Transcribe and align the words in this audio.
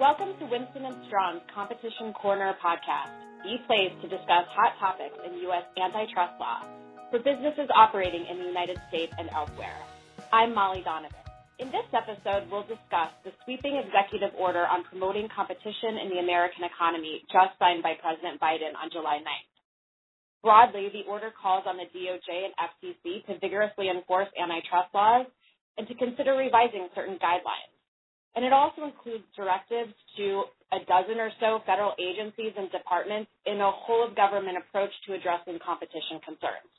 Welcome 0.00 0.32
to 0.40 0.48
Winston 0.48 0.88
& 0.96 1.04
Strawn's 1.12 1.44
Competition 1.52 2.16
Corner 2.16 2.56
podcast, 2.56 3.12
the 3.44 3.60
place 3.68 3.92
to 4.00 4.08
discuss 4.08 4.48
hot 4.48 4.72
topics 4.80 5.12
in 5.28 5.44
U.S. 5.52 5.68
antitrust 5.76 6.40
law 6.40 6.64
for 7.12 7.20
businesses 7.20 7.68
operating 7.76 8.24
in 8.24 8.40
the 8.40 8.48
United 8.48 8.80
States 8.88 9.12
and 9.20 9.28
elsewhere. 9.36 9.76
I'm 10.32 10.56
Molly 10.56 10.80
Donovan. 10.88 11.20
In 11.60 11.68
this 11.68 11.84
episode, 11.92 12.48
we'll 12.48 12.64
discuss 12.64 13.12
the 13.28 13.36
sweeping 13.44 13.76
executive 13.76 14.32
order 14.40 14.64
on 14.64 14.88
promoting 14.88 15.28
competition 15.28 16.00
in 16.00 16.08
the 16.08 16.24
American 16.24 16.64
economy 16.64 17.20
just 17.28 17.52
signed 17.60 17.84
by 17.84 17.92
President 18.00 18.40
Biden 18.40 18.72
on 18.80 18.88
July 18.88 19.20
9th. 19.20 19.52
Broadly, 20.40 20.88
the 20.96 21.04
order 21.12 21.28
calls 21.28 21.68
on 21.68 21.76
the 21.76 21.84
DOJ 21.92 22.48
and 22.48 22.56
FTC 22.56 23.28
to 23.28 23.36
vigorously 23.36 23.92
enforce 23.92 24.32
antitrust 24.32 24.96
laws 24.96 25.28
and 25.76 25.84
to 25.84 25.94
consider 26.00 26.40
revising 26.40 26.88
certain 26.96 27.20
guidelines 27.20 27.76
and 28.36 28.44
it 28.44 28.52
also 28.52 28.86
includes 28.86 29.24
directives 29.34 29.94
to 30.16 30.44
a 30.70 30.78
dozen 30.86 31.18
or 31.18 31.30
so 31.42 31.58
federal 31.66 31.98
agencies 31.98 32.54
and 32.54 32.70
departments 32.70 33.30
in 33.46 33.58
a 33.58 33.70
whole 33.70 34.06
of 34.06 34.14
government 34.14 34.54
approach 34.54 34.94
to 35.06 35.18
addressing 35.18 35.58
competition 35.58 36.22
concerns. 36.22 36.70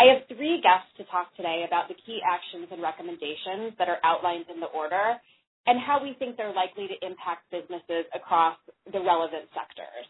I 0.00 0.10
have 0.10 0.26
three 0.26 0.58
guests 0.64 0.90
to 0.98 1.04
talk 1.12 1.30
today 1.36 1.62
about 1.68 1.86
the 1.86 1.94
key 2.02 2.18
actions 2.24 2.66
and 2.72 2.82
recommendations 2.82 3.76
that 3.78 3.92
are 3.92 4.00
outlined 4.02 4.48
in 4.50 4.58
the 4.58 4.72
order 4.72 5.20
and 5.68 5.78
how 5.78 6.02
we 6.02 6.16
think 6.18 6.36
they're 6.36 6.56
likely 6.56 6.88
to 6.88 6.96
impact 7.04 7.46
businesses 7.52 8.08
across 8.10 8.56
the 8.90 9.00
relevant 9.00 9.46
sectors. 9.54 10.08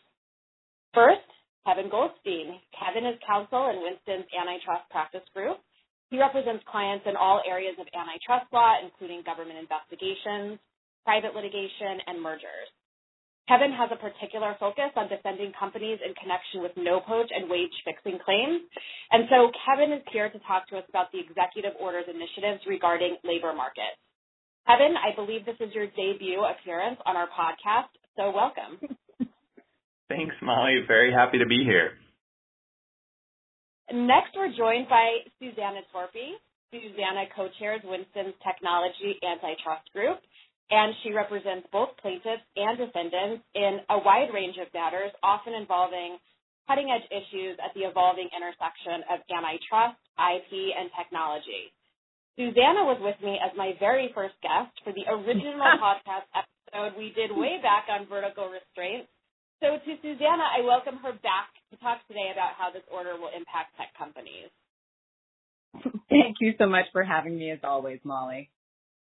First, 0.95 1.27
Kevin 1.67 1.91
Goldstein. 1.91 2.61
Kevin 2.73 3.07
is 3.07 3.19
counsel 3.27 3.71
in 3.71 3.83
Winston's 3.83 4.29
antitrust 4.33 4.89
practice 4.91 5.27
group 5.35 5.59
he 6.11 6.19
represents 6.19 6.65
clients 6.69 7.05
in 7.09 7.17
all 7.17 7.41
areas 7.49 7.75
of 7.81 7.87
antitrust 7.95 8.47
law, 8.53 8.77
including 8.83 9.23
government 9.25 9.59
investigations, 9.59 10.61
private 11.05 11.35
litigation, 11.35 12.01
and 12.07 12.21
mergers. 12.21 12.69
Kevin 13.45 13.77
has 13.77 13.93
a 13.93 14.01
particular 14.01 14.57
focus 14.57 14.89
on 14.97 15.13
defending 15.13 15.53
companies 15.53 16.01
in 16.01 16.17
connection 16.17 16.65
with 16.65 16.73
no 16.81 17.01
poach 17.05 17.29
and 17.29 17.45
wage 17.51 17.77
fixing 17.85 18.17
claims. 18.25 18.65
And 19.13 19.29
so 19.29 19.53
Kevin 19.69 19.93
is 19.93 20.01
here 20.09 20.33
to 20.33 20.39
talk 20.49 20.65
to 20.73 20.81
us 20.81 20.87
about 20.89 21.13
the 21.13 21.21
executive 21.21 21.77
orders 21.77 22.09
initiatives 22.09 22.65
regarding 22.65 23.21
labor 23.21 23.53
markets. 23.53 24.01
Kevin, 24.65 24.97
I 24.97 25.13
believe 25.13 25.45
this 25.45 25.61
is 25.61 25.75
your 25.77 25.93
debut 25.93 26.41
appearance 26.41 26.97
on 27.05 27.21
our 27.21 27.29
podcast, 27.29 27.93
so 28.17 28.33
welcome. 28.33 28.81
Thanks, 30.09 30.35
Molly. 30.41 30.81
Very 30.89 31.13
happy 31.13 31.37
to 31.37 31.47
be 31.47 31.65
here. 31.69 32.01
Next, 33.95 34.35
we're 34.35 34.51
joined 34.51 34.91
by 34.91 35.23
Susanna 35.39 35.87
Torpey. 35.95 36.35
Susanna 36.75 37.31
co-chairs 37.31 37.79
Winston's 37.87 38.35
Technology 38.43 39.15
Antitrust 39.23 39.87
Group, 39.95 40.19
and 40.67 40.91
she 41.07 41.15
represents 41.15 41.71
both 41.71 41.95
plaintiffs 42.03 42.43
and 42.59 42.75
defendants 42.75 43.47
in 43.55 43.79
a 43.95 44.03
wide 44.03 44.35
range 44.35 44.59
of 44.59 44.67
matters, 44.75 45.15
often 45.23 45.55
involving 45.55 46.19
cutting-edge 46.67 47.07
issues 47.15 47.55
at 47.63 47.71
the 47.79 47.87
evolving 47.87 48.27
intersection 48.35 49.07
of 49.15 49.23
antitrust, 49.31 50.03
IP, 50.19 50.75
and 50.75 50.91
technology. 50.99 51.71
Susanna 52.35 52.83
was 52.83 52.99
with 52.99 53.23
me 53.23 53.39
as 53.39 53.55
my 53.55 53.79
very 53.79 54.11
first 54.11 54.35
guest 54.43 54.75
for 54.83 54.91
the 54.91 55.07
original 55.07 55.71
podcast 55.79 56.27
episode 56.35 56.99
we 56.99 57.15
did 57.15 57.31
way 57.31 57.63
back 57.63 57.87
on 57.87 58.11
vertical 58.11 58.51
restraints. 58.51 59.07
So 59.61 59.79
to 59.79 59.93
Susanna, 60.03 60.45
I 60.45 60.65
welcome 60.65 60.99
her 61.03 61.13
back 61.23 61.51
to 61.71 61.77
talk 61.79 62.03
today 62.09 62.31
about 62.33 62.59
how 62.59 62.71
this 62.71 62.87
order 62.91 63.15
will 63.19 63.31
impact 63.35 63.77
tech 63.79 63.95
companies. 63.99 64.51
Thank 66.11 66.39
you 66.41 66.55
so 66.59 66.67
much 66.67 66.87
for 66.93 67.03
having 67.03 67.39
me 67.39 67.51
as 67.51 67.63
always, 67.65 67.99
Molly. 68.05 68.51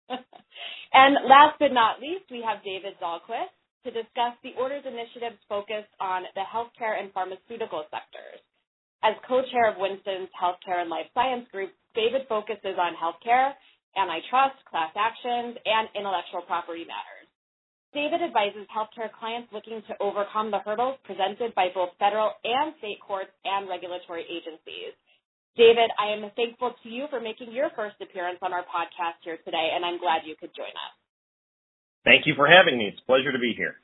and 0.10 1.12
last 1.28 1.60
but 1.60 1.74
not 1.74 2.00
least, 2.00 2.30
we 2.32 2.46
have 2.46 2.64
David 2.64 2.96
Dahlquist 3.02 3.52
to 3.86 3.92
discuss 3.92 4.34
the 4.42 4.58
order's 4.58 4.86
initiatives 4.86 5.38
focused 5.48 5.92
on 6.00 6.24
the 6.34 6.46
healthcare 6.46 6.98
and 6.98 7.14
pharmaceutical 7.14 7.86
sectors. 7.94 8.42
As 9.06 9.14
co-chair 9.30 9.70
of 9.70 9.78
Winston's 9.78 10.34
Healthcare 10.34 10.82
and 10.82 10.90
Life 10.90 11.06
Science 11.14 11.46
Group, 11.52 11.70
David 11.94 12.26
focuses 12.28 12.76
on 12.82 12.98
healthcare, 12.98 13.54
antitrust, 13.96 14.58
class 14.66 14.92
actions, 14.98 15.56
and 15.64 15.88
intellectual 15.96 16.42
property 16.44 16.84
matters. 16.84 17.15
David 17.96 18.20
advises 18.20 18.68
healthcare 18.68 19.08
clients 19.08 19.48
looking 19.56 19.80
to 19.88 19.96
overcome 20.04 20.52
the 20.52 20.60
hurdles 20.60 21.00
presented 21.08 21.56
by 21.56 21.72
both 21.72 21.96
federal 21.96 22.36
and 22.44 22.76
state 22.84 23.00
courts 23.00 23.32
and 23.48 23.72
regulatory 23.72 24.28
agencies. 24.28 24.92
David, 25.56 25.88
I 25.96 26.12
am 26.12 26.28
thankful 26.36 26.76
to 26.84 26.88
you 26.92 27.08
for 27.08 27.24
making 27.24 27.56
your 27.56 27.72
first 27.72 27.96
appearance 28.04 28.44
on 28.44 28.52
our 28.52 28.68
podcast 28.68 29.24
here 29.24 29.40
today, 29.48 29.72
and 29.72 29.88
I'm 29.88 29.96
glad 30.04 30.28
you 30.28 30.36
could 30.36 30.52
join 30.52 30.76
us. 30.76 30.94
Thank 32.04 32.28
you 32.28 32.36
for 32.36 32.52
having 32.52 32.76
me. 32.76 32.92
It's 32.92 33.00
a 33.00 33.08
pleasure 33.08 33.32
to 33.32 33.40
be 33.40 33.56
here. 33.56 33.80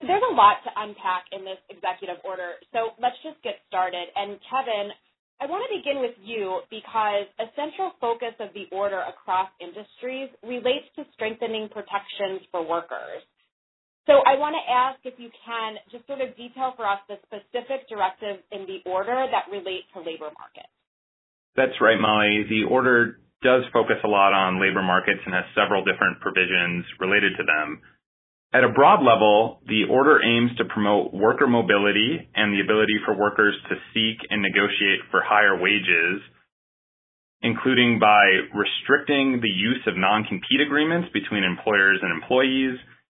There's 0.00 0.24
a 0.24 0.34
lot 0.34 0.64
to 0.64 0.72
unpack 0.72 1.28
in 1.30 1.44
this 1.44 1.60
executive 1.68 2.24
order, 2.24 2.56
so 2.72 2.96
let's 2.96 3.20
just 3.20 3.36
get 3.44 3.60
started. 3.68 4.08
And 4.16 4.40
Kevin, 4.48 4.96
I 5.42 5.50
want 5.50 5.66
to 5.66 5.74
begin 5.74 5.98
with 5.98 6.14
you 6.22 6.62
because 6.70 7.26
a 7.42 7.50
central 7.58 7.90
focus 7.98 8.30
of 8.38 8.54
the 8.54 8.70
order 8.70 9.02
across 9.02 9.50
industries 9.58 10.30
relates 10.46 10.86
to 10.94 11.02
strengthening 11.18 11.66
protections 11.66 12.46
for 12.54 12.62
workers. 12.62 13.26
So 14.06 14.22
I 14.22 14.38
want 14.38 14.54
to 14.54 14.62
ask 14.70 15.02
if 15.02 15.18
you 15.18 15.34
can 15.42 15.82
just 15.90 16.06
sort 16.06 16.22
of 16.22 16.30
detail 16.38 16.78
for 16.78 16.86
us 16.86 17.02
the 17.10 17.18
specific 17.26 17.90
directives 17.90 18.46
in 18.54 18.70
the 18.70 18.86
order 18.86 19.18
that 19.18 19.50
relate 19.50 19.90
to 19.98 20.06
labor 20.06 20.30
markets. 20.38 20.70
That's 21.58 21.74
right, 21.82 21.98
Molly. 21.98 22.46
The 22.46 22.62
order 22.70 23.18
does 23.42 23.66
focus 23.74 23.98
a 24.06 24.10
lot 24.10 24.30
on 24.30 24.62
labor 24.62 24.86
markets 24.86 25.26
and 25.26 25.34
has 25.34 25.42
several 25.58 25.82
different 25.82 26.22
provisions 26.22 26.86
related 27.02 27.34
to 27.34 27.42
them. 27.42 27.82
At 28.54 28.64
a 28.64 28.68
broad 28.68 29.00
level, 29.00 29.60
the 29.66 29.88
order 29.88 30.20
aims 30.22 30.52
to 30.58 30.66
promote 30.66 31.14
worker 31.14 31.46
mobility 31.46 32.28
and 32.34 32.52
the 32.52 32.60
ability 32.60 33.00
for 33.06 33.16
workers 33.16 33.54
to 33.70 33.76
seek 33.94 34.20
and 34.28 34.42
negotiate 34.42 35.00
for 35.10 35.22
higher 35.24 35.56
wages, 35.56 36.20
including 37.40 37.98
by 37.98 38.20
restricting 38.52 39.40
the 39.40 39.48
use 39.48 39.80
of 39.86 39.96
non-compete 39.96 40.60
agreements 40.60 41.08
between 41.14 41.44
employers 41.44 41.98
and 42.02 42.12
employees 42.12 42.76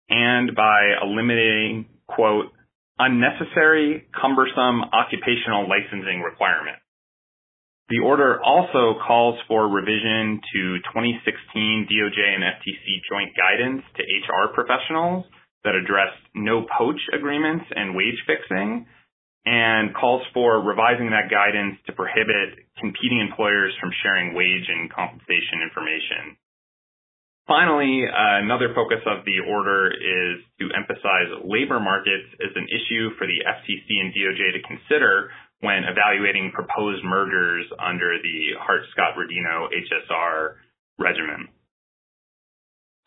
and 0.07 0.55
by 0.55 1.01
eliminating, 1.01 1.87
quote, 2.05 2.53
unnecessary, 2.99 4.05
cumbersome 4.13 4.85
occupational 4.93 5.65
licensing 5.67 6.21
requirements. 6.21 6.82
The 7.89 7.99
order 7.99 8.39
also 8.41 8.95
calls 9.05 9.35
for 9.47 9.67
revision 9.67 10.39
to 10.39 10.61
2016 10.87 11.87
DOJ 11.91 12.19
and 12.35 12.43
FTC 12.43 12.85
joint 13.11 13.31
guidance 13.35 13.83
to 13.97 14.03
HR 14.03 14.55
professionals 14.55 15.25
that 15.63 15.75
addressed 15.75 16.19
no 16.33 16.63
poach 16.77 16.99
agreements 17.13 17.65
and 17.75 17.95
wage 17.95 18.19
fixing 18.25 18.87
and 19.45 19.93
calls 19.93 20.23
for 20.33 20.63
revising 20.63 21.11
that 21.11 21.27
guidance 21.27 21.75
to 21.85 21.91
prohibit 21.91 22.63
competing 22.79 23.19
employers 23.19 23.75
from 23.79 23.91
sharing 24.01 24.33
wage 24.33 24.67
and 24.71 24.87
compensation 24.87 25.59
information. 25.59 26.39
Finally, 27.43 28.07
uh, 28.07 28.39
another 28.39 28.71
focus 28.71 29.03
of 29.03 29.27
the 29.27 29.43
order 29.43 29.91
is 29.91 30.39
to 30.63 30.71
emphasize 30.71 31.27
labor 31.43 31.83
markets 31.83 32.31
as 32.39 32.55
an 32.55 32.63
issue 32.71 33.11
for 33.19 33.27
the 33.27 33.43
FTC 33.43 33.83
and 33.99 34.15
DOJ 34.15 34.55
to 34.55 34.61
consider 34.63 35.27
when 35.63 35.87
evaluating 35.87 36.51
proposed 36.51 36.99
mergers 37.07 37.63
under 37.79 38.19
the 38.19 38.59
Hart-Scott-Rodino 38.59 39.71
HSR 39.71 40.59
regimen. 40.99 41.47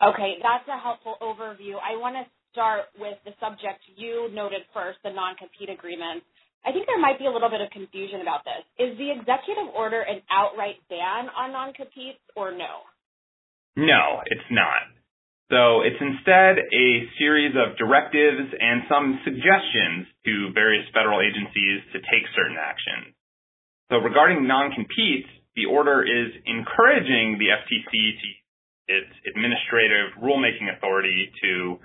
Okay, 0.01 0.41
that's 0.41 0.65
a 0.65 0.81
helpful 0.81 1.21
overview. 1.21 1.77
I 1.77 2.01
want 2.01 2.17
to 2.17 2.25
start 2.49 2.89
with 2.97 3.21
the 3.29 3.37
subject 3.37 3.85
you 3.93 4.33
noted 4.33 4.65
first, 4.73 4.97
the 5.05 5.13
non-compete 5.13 5.69
agreements. 5.69 6.25
I 6.65 6.73
think 6.73 6.89
there 6.89 6.97
might 6.97 7.21
be 7.21 7.29
a 7.29 7.31
little 7.31 7.53
bit 7.53 7.61
of 7.61 7.69
confusion 7.69 8.25
about 8.25 8.41
this. 8.41 8.65
Is 8.81 8.97
the 8.97 9.13
executive 9.13 9.69
order 9.77 10.01
an 10.01 10.25
outright 10.33 10.81
ban 10.89 11.29
on 11.37 11.53
non-competes 11.53 12.25
or 12.33 12.49
no? 12.49 12.89
No, 13.77 14.25
it's 14.25 14.49
not. 14.49 14.96
So 15.47 15.79
it's 15.79 15.99
instead 15.99 16.59
a 16.59 16.87
series 17.15 17.55
of 17.55 17.79
directives 17.79 18.51
and 18.51 18.83
some 18.91 19.19
suggestions 19.23 20.11
to 20.27 20.51
various 20.51 20.83
federal 20.91 21.23
agencies 21.23 21.87
to 21.95 22.03
take 22.03 22.27
certain 22.35 22.59
actions. 22.59 23.15
So 23.87 24.03
regarding 24.03 24.43
non-competes, 24.43 25.31
the 25.55 25.71
order 25.71 26.03
is 26.03 26.35
encouraging 26.43 27.39
the 27.39 27.55
FTC 27.55 27.91
to 27.91 28.27
its 28.87 29.11
administrative 29.23 30.19
rulemaking 30.19 30.67
authority 30.67 31.31
to 31.43 31.79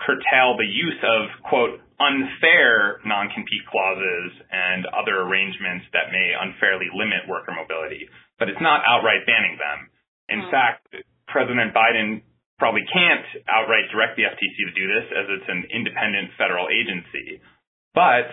curtail 0.00 0.56
the 0.56 0.68
use 0.68 1.00
of, 1.04 1.32
quote, 1.48 1.80
unfair 2.00 3.00
non-compete 3.04 3.64
clauses 3.68 4.28
and 4.52 4.84
other 4.92 5.24
arrangements 5.24 5.88
that 5.92 6.12
may 6.12 6.32
unfairly 6.36 6.88
limit 6.92 7.24
worker 7.28 7.52
mobility. 7.52 8.08
But 8.40 8.48
it's 8.48 8.60
not 8.60 8.84
outright 8.84 9.24
banning 9.24 9.56
them. 9.56 9.78
In 10.28 10.40
mm. 10.44 10.50
fact, 10.52 10.88
President 11.28 11.72
Biden 11.72 12.20
probably 12.58 12.84
can't 12.88 13.26
outright 13.48 13.88
direct 13.92 14.16
the 14.16 14.24
FTC 14.24 14.56
to 14.68 14.74
do 14.74 14.86
this 14.88 15.06
as 15.12 15.26
it's 15.28 15.48
an 15.48 15.68
independent 15.68 16.32
federal 16.40 16.68
agency. 16.72 17.40
But 17.92 18.32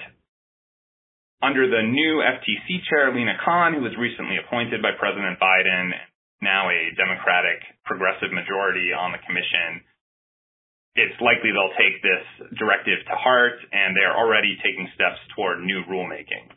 under 1.44 1.68
the 1.68 1.84
new 1.84 2.24
FTC 2.24 2.88
chair, 2.88 3.12
Lina 3.12 3.36
Khan, 3.44 3.76
who 3.76 3.84
was 3.84 3.96
recently 4.00 4.40
appointed 4.40 4.80
by 4.80 4.96
President 4.96 5.40
Biden, 5.44 5.92
now 6.40 6.72
a 6.72 6.96
Democratic 6.96 7.60
progressive 7.84 8.32
majority 8.32 8.96
on 8.96 9.12
the 9.12 9.20
commission, 9.28 9.84
it's 10.96 11.20
likely 11.20 11.52
they'll 11.52 11.76
take 11.76 12.00
this 12.00 12.24
directive 12.56 13.04
to 13.10 13.16
heart 13.18 13.60
and 13.72 13.92
they're 13.92 14.16
already 14.16 14.56
taking 14.64 14.88
steps 14.96 15.20
toward 15.36 15.60
new 15.66 15.84
rulemaking. 15.90 16.48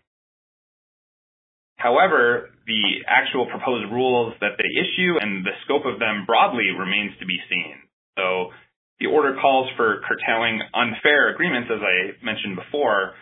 However, 1.76 2.50
the 2.66 3.04
actual 3.06 3.46
proposed 3.46 3.92
rules 3.92 4.34
that 4.40 4.56
they 4.56 4.70
issue 4.80 5.20
and 5.20 5.44
the 5.44 5.54
scope 5.64 5.84
of 5.84 6.00
them 6.00 6.24
broadly 6.26 6.72
remains 6.72 7.12
to 7.20 7.26
be 7.26 7.38
seen. 7.48 7.76
So 8.16 8.50
the 8.98 9.12
order 9.12 9.36
calls 9.36 9.68
for 9.76 10.00
curtailing 10.08 10.60
unfair 10.72 11.28
agreements, 11.36 11.68
as 11.68 11.84
I 11.84 12.16
mentioned 12.24 12.56
before, 12.56 13.12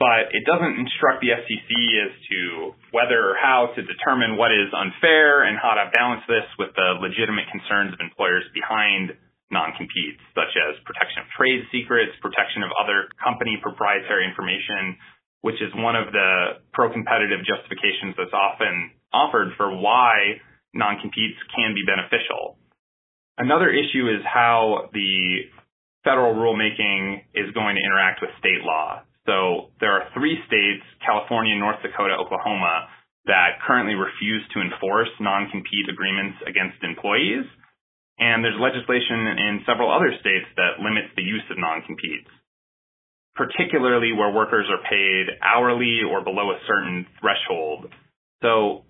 but 0.00 0.32
it 0.32 0.44
doesn't 0.44 0.80
instruct 0.80 1.20
the 1.20 1.32
FCC 1.32 1.68
as 2.04 2.12
to 2.32 2.72
whether 2.92 3.20
or 3.20 3.36
how 3.36 3.72
to 3.76 3.80
determine 3.84 4.36
what 4.36 4.52
is 4.52 4.72
unfair 4.72 5.44
and 5.44 5.56
how 5.60 5.76
to 5.76 5.92
balance 5.92 6.24
this 6.28 6.44
with 6.56 6.72
the 6.76 7.00
legitimate 7.00 7.48
concerns 7.52 7.92
of 7.92 8.00
employers 8.00 8.44
behind 8.56 9.12
non-competes, 9.52 10.20
such 10.32 10.52
as 10.56 10.80
protection 10.88 11.20
of 11.20 11.28
trade 11.36 11.64
secrets, 11.68 12.16
protection 12.24 12.64
of 12.64 12.72
other 12.80 13.12
company 13.20 13.60
proprietary 13.60 14.24
information, 14.24 14.96
which 15.42 15.60
is 15.60 15.72
one 15.74 15.96
of 15.96 16.12
the 16.12 16.60
pro-competitive 16.72 17.40
justifications 17.44 18.14
that's 18.16 18.34
often 18.34 18.92
offered 19.12 19.52
for 19.56 19.74
why 19.74 20.40
non-competes 20.74 21.38
can 21.56 21.74
be 21.74 21.82
beneficial. 21.84 22.58
Another 23.38 23.70
issue 23.72 24.06
is 24.06 24.20
how 24.22 24.90
the 24.92 25.48
federal 26.04 26.36
rulemaking 26.36 27.24
is 27.34 27.50
going 27.52 27.76
to 27.76 27.82
interact 27.82 28.20
with 28.20 28.30
state 28.38 28.62
law. 28.62 29.02
So 29.26 29.72
there 29.80 29.92
are 29.92 30.08
three 30.12 30.36
states, 30.46 30.84
California, 31.04 31.56
North 31.56 31.80
Dakota, 31.82 32.16
Oklahoma, 32.16 32.88
that 33.26 33.60
currently 33.66 33.94
refuse 33.94 34.44
to 34.56 34.64
enforce 34.64 35.12
non-compete 35.20 35.88
agreements 35.92 36.40
against 36.48 36.80
employees. 36.80 37.44
And 38.20 38.44
there's 38.44 38.56
legislation 38.60 39.40
in 39.40 39.64
several 39.64 39.92
other 39.92 40.12
states 40.20 40.48
that 40.56 40.80
limits 40.80 41.12
the 41.16 41.24
use 41.24 41.44
of 41.48 41.56
non-competes, 41.56 42.28
particularly 43.40 44.12
where 44.12 44.28
workers 44.28 44.68
are 44.68 44.84
paid 44.84 45.32
hourly 45.40 46.04
or 46.04 46.20
below 46.20 46.52
a 46.52 46.60
certain 46.68 47.08
threshold. 47.16 47.88
So 48.44 48.84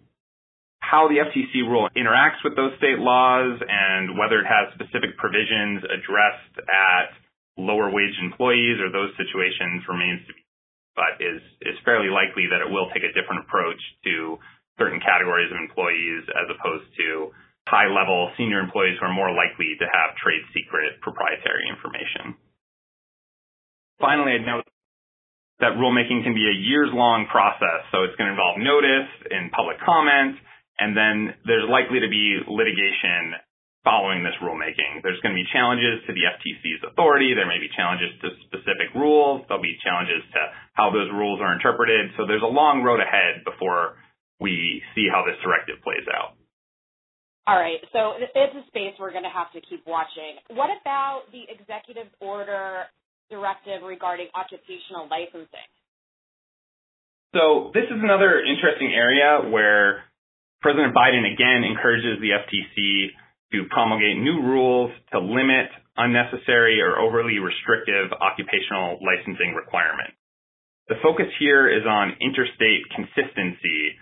how 0.82 1.06
the 1.06 1.22
FTC 1.22 1.62
rule 1.70 1.86
interacts 1.94 2.42
with 2.42 2.58
those 2.58 2.74
state 2.82 2.98
laws 2.98 3.62
and 3.62 4.18
whether 4.18 4.42
it 4.42 4.50
has 4.50 4.74
specific 4.74 5.14
provisions 5.22 5.86
addressed 5.86 6.66
at 6.66 7.14
lower 7.62 7.94
wage 7.94 8.18
employees 8.18 8.82
or 8.82 8.90
those 8.90 9.14
situations 9.14 9.86
remains 9.86 10.26
to 10.26 10.34
be, 10.34 10.42
but 10.98 11.22
is, 11.22 11.38
is 11.62 11.78
fairly 11.86 12.10
likely 12.10 12.50
that 12.50 12.58
it 12.58 12.66
will 12.74 12.90
take 12.90 13.06
a 13.06 13.14
different 13.14 13.46
approach 13.46 13.78
to 14.02 14.34
certain 14.82 14.98
categories 14.98 15.54
of 15.54 15.62
employees 15.62 16.26
as 16.26 16.50
opposed 16.50 16.90
to 16.98 17.30
high 17.70 17.86
level 17.86 18.34
senior 18.34 18.58
employees 18.58 18.98
who 18.98 19.06
are 19.06 19.14
more 19.14 19.30
likely 19.30 19.78
to 19.78 19.86
have 19.86 20.18
trade 20.18 20.42
secret 20.50 20.98
proprietary 21.06 21.70
information. 21.70 22.34
Finally, 24.00 24.40
I'd 24.40 24.48
note 24.48 24.64
that 25.60 25.76
rulemaking 25.76 26.24
can 26.24 26.32
be 26.32 26.48
a 26.48 26.56
years 26.56 26.88
long 26.90 27.28
process. 27.28 27.84
So 27.92 28.02
it's 28.08 28.16
going 28.16 28.32
to 28.32 28.34
involve 28.34 28.56
notice 28.56 29.12
and 29.28 29.52
public 29.52 29.76
comment, 29.84 30.40
and 30.80 30.96
then 30.96 31.36
there's 31.44 31.68
likely 31.68 32.00
to 32.00 32.08
be 32.08 32.40
litigation 32.48 33.36
following 33.84 34.24
this 34.24 34.36
rulemaking. 34.44 35.00
There's 35.04 35.20
going 35.20 35.32
to 35.32 35.40
be 35.40 35.48
challenges 35.52 36.04
to 36.08 36.12
the 36.12 36.24
FTC's 36.24 36.84
authority. 36.84 37.32
There 37.32 37.48
may 37.48 37.60
be 37.60 37.68
challenges 37.72 38.12
to 38.24 38.28
specific 38.48 38.92
rules. 38.96 39.44
There'll 39.48 39.64
be 39.64 39.76
challenges 39.80 40.20
to 40.36 40.40
how 40.76 40.92
those 40.92 41.08
rules 41.12 41.40
are 41.40 41.52
interpreted. 41.52 42.12
So 42.16 42.28
there's 42.28 42.44
a 42.44 42.50
long 42.50 42.84
road 42.84 43.00
ahead 43.00 43.44
before 43.44 43.96
we 44.40 44.84
see 44.96 45.08
how 45.08 45.24
this 45.24 45.36
directive 45.44 45.80
plays 45.84 46.04
out. 46.12 46.36
All 47.48 47.56
right. 47.56 47.80
So 47.92 48.20
it's 48.20 48.56
a 48.56 48.64
space 48.68 48.96
we're 49.00 49.16
going 49.16 49.28
to 49.28 49.32
have 49.32 49.48
to 49.56 49.60
keep 49.64 49.84
watching. 49.88 50.40
What 50.52 50.68
about 50.80 51.24
the 51.32 51.48
executive 51.48 52.08
order 52.20 52.84
directive 53.30 53.86
regarding 53.86 54.28
occupational 54.34 55.06
licensing? 55.08 55.70
So 57.32 57.70
this 57.72 57.86
is 57.86 58.02
another 58.02 58.42
interesting 58.42 58.90
area 58.90 59.46
where 59.48 60.02
President 60.60 60.92
Biden 60.92 61.22
again 61.22 61.62
encourages 61.62 62.18
the 62.18 62.34
FTC 62.34 63.14
to 63.54 63.70
promulgate 63.70 64.18
new 64.18 64.42
rules 64.42 64.90
to 65.12 65.18
limit 65.18 65.70
unnecessary 65.96 66.82
or 66.82 66.98
overly 66.98 67.38
restrictive 67.38 68.10
occupational 68.18 68.98
licensing 68.98 69.54
requirements. 69.54 70.18
The 70.88 70.98
focus 71.02 71.30
here 71.38 71.70
is 71.70 71.86
on 71.86 72.18
interstate 72.18 72.82
consistency 72.90 73.94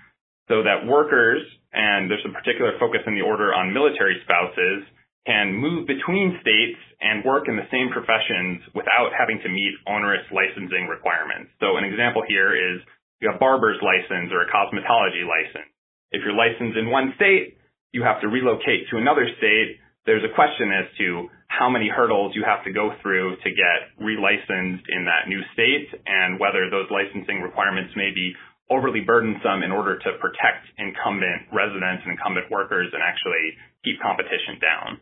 so 0.49 0.65
that 0.65 0.89
workers, 0.89 1.45
and 1.73 2.09
there's 2.09 2.25
a 2.25 2.33
particular 2.33 2.73
focus 2.81 3.05
in 3.07 3.15
the 3.15 3.21
order 3.21 3.53
on 3.53 3.77
military 3.77 4.17
spouses, 4.25 4.89
can 5.29 5.53
move 5.53 5.85
between 5.85 6.41
states 6.41 6.81
and 7.05 7.21
work 7.21 7.53
in 7.53 7.61
the 7.61 7.69
same 7.69 7.93
professions 7.93 8.65
without 8.73 9.13
having 9.13 9.37
to 9.45 9.53
meet 9.53 9.77
onerous 9.85 10.25
licensing 10.33 10.89
requirements. 10.89 11.53
So 11.61 11.77
an 11.77 11.85
example 11.85 12.25
here 12.25 12.57
is 12.57 12.81
you 13.21 13.29
have 13.29 13.37
a 13.37 13.45
barber's 13.45 13.77
license 13.85 14.33
or 14.33 14.41
a 14.41 14.49
cosmetology 14.49 15.29
license. 15.29 15.69
If 16.17 16.25
you're 16.25 16.33
licensed 16.33 16.81
in 16.81 16.89
one 16.89 17.13
state, 17.21 17.61
you 17.93 18.09
have 18.09 18.25
to 18.25 18.33
relocate 18.33 18.89
to 18.89 18.97
another 18.97 19.29
state, 19.37 19.77
there's 20.09 20.25
a 20.25 20.33
question 20.33 20.73
as 20.73 20.89
to 20.97 21.29
how 21.53 21.69
many 21.69 21.93
hurdles 21.93 22.33
you 22.33 22.41
have 22.49 22.65
to 22.65 22.73
go 22.73 22.97
through 23.05 23.37
to 23.45 23.51
get 23.53 23.93
relicensed 24.01 24.89
in 24.89 25.05
that 25.05 25.29
new 25.29 25.45
state 25.53 25.93
and 26.09 26.41
whether 26.41 26.73
those 26.73 26.89
licensing 26.89 27.45
requirements 27.45 27.93
may 27.97 28.09
be 28.17 28.33
overly 28.71 29.01
burdensome 29.01 29.65
in 29.65 29.73
order 29.73 30.01
to 30.01 30.11
protect 30.21 30.65
incumbent 30.77 31.49
residents 31.53 32.05
and 32.05 32.17
incumbent 32.17 32.49
workers 32.49 32.89
and 32.93 33.05
actually 33.05 33.57
keep 33.85 34.01
competition 34.01 34.61
down. 34.61 35.01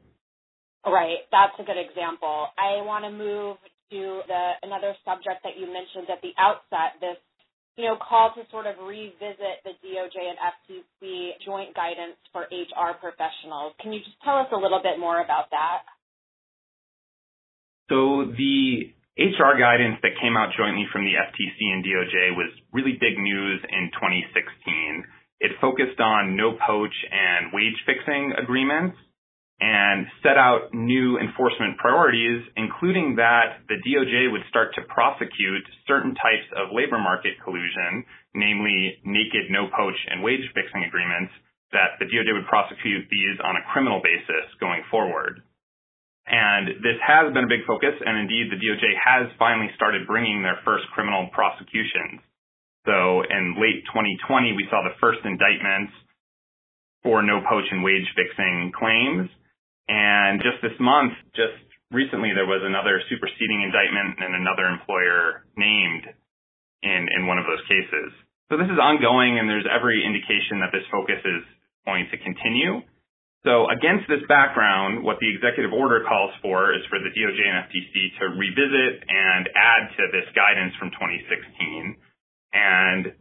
Right, 0.86 1.26
that's 1.34 1.58
a 1.58 1.66
good 1.66 1.78
example. 1.78 2.46
I 2.54 2.78
want 2.86 3.02
to 3.04 3.10
move 3.10 3.58
to 3.90 4.22
the 4.30 4.42
another 4.62 4.94
subject 5.02 5.42
that 5.42 5.58
you 5.58 5.66
mentioned 5.66 6.06
at 6.06 6.22
the 6.22 6.30
outset, 6.38 7.02
this 7.02 7.18
you 7.76 7.84
know, 7.84 7.98
call 8.00 8.32
to 8.32 8.40
sort 8.50 8.64
of 8.64 8.80
revisit 8.80 9.60
the 9.66 9.76
DOJ 9.84 10.16
and 10.16 10.38
FTC 10.40 11.36
joint 11.44 11.76
guidance 11.76 12.16
for 12.32 12.48
HR 12.48 12.96
professionals. 12.96 13.76
Can 13.82 13.92
you 13.92 14.00
just 14.00 14.16
tell 14.24 14.38
us 14.38 14.48
a 14.52 14.56
little 14.56 14.80
bit 14.80 14.98
more 14.98 15.20
about 15.20 15.52
that? 15.52 15.84
So 17.92 18.32
the 18.32 18.88
HR 19.20 19.60
guidance 19.60 20.00
that 20.02 20.16
came 20.20 20.36
out 20.40 20.56
jointly 20.56 20.88
from 20.88 21.04
the 21.04 21.20
FTC 21.20 21.58
and 21.68 21.84
DOJ 21.84 22.32
was 22.32 22.50
really 22.72 22.96
big 22.96 23.20
news 23.20 23.60
in 23.68 23.92
2016. 23.92 25.04
It 25.40 25.52
focused 25.60 26.00
on 26.00 26.34
no 26.34 26.56
poach 26.56 26.96
and 27.12 27.52
wage 27.52 27.76
fixing 27.84 28.32
agreements 28.40 28.96
and 29.60 30.04
set 30.20 30.36
out 30.36 30.68
new 30.76 31.16
enforcement 31.16 31.80
priorities, 31.80 32.44
including 32.56 33.16
that 33.16 33.64
the 33.72 33.80
DOJ 33.80 34.28
would 34.28 34.44
start 34.52 34.76
to 34.76 34.84
prosecute 34.92 35.64
certain 35.88 36.12
types 36.12 36.44
of 36.60 36.76
labor 36.76 37.00
market 37.00 37.40
collusion, 37.40 38.04
namely 38.36 39.00
naked, 39.04 39.48
no 39.48 39.64
poach, 39.72 39.96
and 40.12 40.20
wage 40.20 40.44
fixing 40.52 40.84
agreements, 40.84 41.32
that 41.72 41.96
the 41.98 42.04
DOJ 42.04 42.36
would 42.36 42.46
prosecute 42.46 43.08
these 43.08 43.36
on 43.40 43.56
a 43.56 43.66
criminal 43.72 44.04
basis 44.04 44.44
going 44.60 44.84
forward. 44.92 45.40
And 46.28 46.82
this 46.84 46.98
has 47.00 47.32
been 47.32 47.48
a 47.48 47.50
big 47.50 47.64
focus, 47.64 47.96
and 47.96 48.18
indeed 48.18 48.52
the 48.52 48.60
DOJ 48.60 48.92
has 48.98 49.32
finally 49.38 49.72
started 49.72 50.04
bringing 50.04 50.42
their 50.42 50.58
first 50.68 50.84
criminal 50.92 51.32
prosecutions. 51.32 52.20
So 52.84 53.24
in 53.24 53.56
late 53.56 53.88
2020, 53.88 54.52
we 54.52 54.68
saw 54.68 54.84
the 54.84 54.98
first 55.00 55.24
indictments 55.24 55.96
for 57.02 57.22
no 57.22 57.40
poach 57.48 57.66
and 57.70 57.82
wage 57.82 58.06
fixing 58.14 58.74
claims. 58.74 59.30
And 59.88 60.42
just 60.42 60.58
this 60.62 60.74
month, 60.82 61.14
just 61.38 61.62
recently, 61.94 62.34
there 62.34 62.48
was 62.48 62.62
another 62.66 62.98
superseding 63.06 63.62
indictment 63.62 64.18
and 64.18 64.34
another 64.34 64.66
employer 64.66 65.46
named 65.54 66.10
in, 66.82 67.02
in 67.14 67.26
one 67.26 67.38
of 67.38 67.46
those 67.46 67.62
cases. 67.70 68.10
So 68.50 68.58
this 68.58 68.70
is 68.70 68.78
ongoing 68.78 69.38
and 69.38 69.50
there's 69.50 69.66
every 69.66 70.02
indication 70.06 70.62
that 70.62 70.70
this 70.70 70.86
focus 70.90 71.18
is 71.22 71.42
going 71.86 72.06
to 72.10 72.18
continue. 72.18 72.82
So 73.46 73.70
against 73.70 74.10
this 74.10 74.26
background, 74.26 75.06
what 75.06 75.22
the 75.22 75.30
executive 75.30 75.70
order 75.70 76.02
calls 76.02 76.34
for 76.42 76.74
is 76.74 76.82
for 76.90 76.98
the 76.98 77.14
DOJ 77.14 77.38
and 77.46 77.70
FTC 77.70 77.94
to 78.18 78.24
revisit 78.34 79.06
and 79.06 79.46
add 79.54 79.94
to 79.94 80.02
this 80.10 80.26
guidance 80.34 80.74
from 80.82 80.90
2016. 80.90 81.94
And 82.50 83.14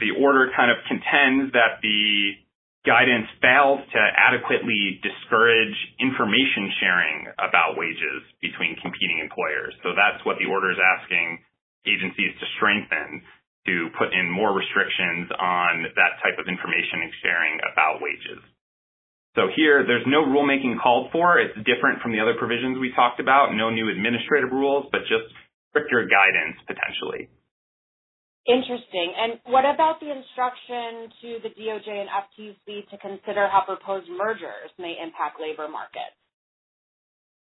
the 0.00 0.16
order 0.16 0.48
kind 0.56 0.72
of 0.72 0.80
contends 0.88 1.52
that 1.52 1.84
the 1.84 2.32
guidance 2.88 3.28
fails 3.44 3.84
to 3.92 4.00
adequately 4.00 4.96
discourage 5.04 5.76
information 6.00 6.72
sharing 6.80 7.28
about 7.36 7.76
wages 7.76 8.24
between 8.40 8.80
competing 8.80 9.20
employers. 9.20 9.76
So 9.84 9.92
that's 9.92 10.24
what 10.24 10.40
the 10.40 10.48
order 10.48 10.72
is 10.72 10.80
asking 10.80 11.44
agencies 11.84 12.32
to 12.40 12.46
strengthen 12.56 13.20
to 13.68 13.92
put 14.00 14.16
in 14.16 14.32
more 14.32 14.56
restrictions 14.56 15.28
on 15.36 15.92
that 16.00 16.16
type 16.24 16.40
of 16.40 16.48
information 16.48 17.04
sharing 17.20 17.60
about 17.68 18.00
wages. 18.00 18.40
So 19.36 19.52
here, 19.52 19.84
there's 19.84 20.08
no 20.08 20.24
rulemaking 20.24 20.80
called 20.80 21.12
for. 21.12 21.36
It's 21.36 21.54
different 21.68 22.00
from 22.00 22.16
the 22.16 22.24
other 22.24 22.34
provisions 22.40 22.80
we 22.80 22.96
talked 22.96 23.20
about. 23.20 23.52
No 23.52 23.68
new 23.68 23.92
administrative 23.92 24.50
rules, 24.50 24.88
but 24.90 25.04
just 25.04 25.28
stricter 25.70 26.08
guidance 26.08 26.56
potentially. 26.64 27.28
Interesting. 28.48 29.12
And 29.12 29.36
what 29.52 29.68
about 29.68 30.00
the 30.00 30.08
instruction 30.08 31.12
to 31.20 31.28
the 31.44 31.52
DOJ 31.52 31.84
and 31.84 32.08
FTC 32.08 32.88
to 32.88 32.96
consider 32.96 33.44
how 33.44 33.68
proposed 33.68 34.08
mergers 34.08 34.72
may 34.80 34.96
impact 34.96 35.36
labor 35.36 35.68
markets? 35.68 36.16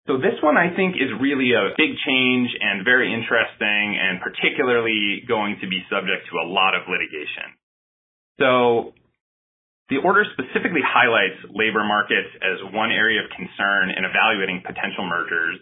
So 0.08 0.16
this 0.16 0.40
one 0.40 0.56
I 0.56 0.72
think 0.72 0.96
is 0.96 1.12
really 1.20 1.52
a 1.52 1.76
big 1.76 2.00
change 2.00 2.50
and 2.62 2.88
very 2.88 3.12
interesting 3.12 4.00
and 4.00 4.24
particularly 4.24 5.26
going 5.28 5.60
to 5.60 5.68
be 5.68 5.84
subject 5.92 6.32
to 6.32 6.40
a 6.40 6.48
lot 6.48 6.80
of 6.80 6.88
litigation. 6.88 7.52
So 8.40 8.96
the 9.92 10.00
order 10.00 10.24
specifically 10.32 10.86
highlights 10.86 11.44
labor 11.52 11.84
markets 11.84 12.32
as 12.40 12.72
one 12.72 12.96
area 12.96 13.20
of 13.20 13.28
concern 13.36 13.92
in 13.92 14.08
evaluating 14.08 14.64
potential 14.64 15.04
mergers 15.04 15.60